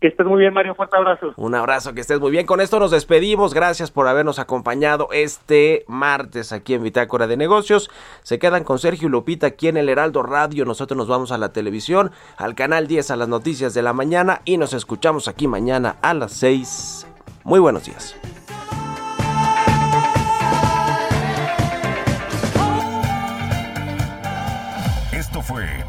[0.00, 0.74] que estés muy bien, Mario.
[0.74, 1.32] Fuerte abrazo.
[1.36, 2.46] Un abrazo, que estés muy bien.
[2.46, 3.54] Con esto nos despedimos.
[3.54, 7.90] Gracias por habernos acompañado este martes aquí en Bitácora de Negocios.
[8.22, 10.64] Se quedan con Sergio Lupita aquí en el Heraldo Radio.
[10.64, 14.42] Nosotros nos vamos a la televisión, al canal 10 a las noticias de la mañana
[14.44, 17.06] y nos escuchamos aquí mañana a las 6.
[17.44, 18.14] Muy buenos días.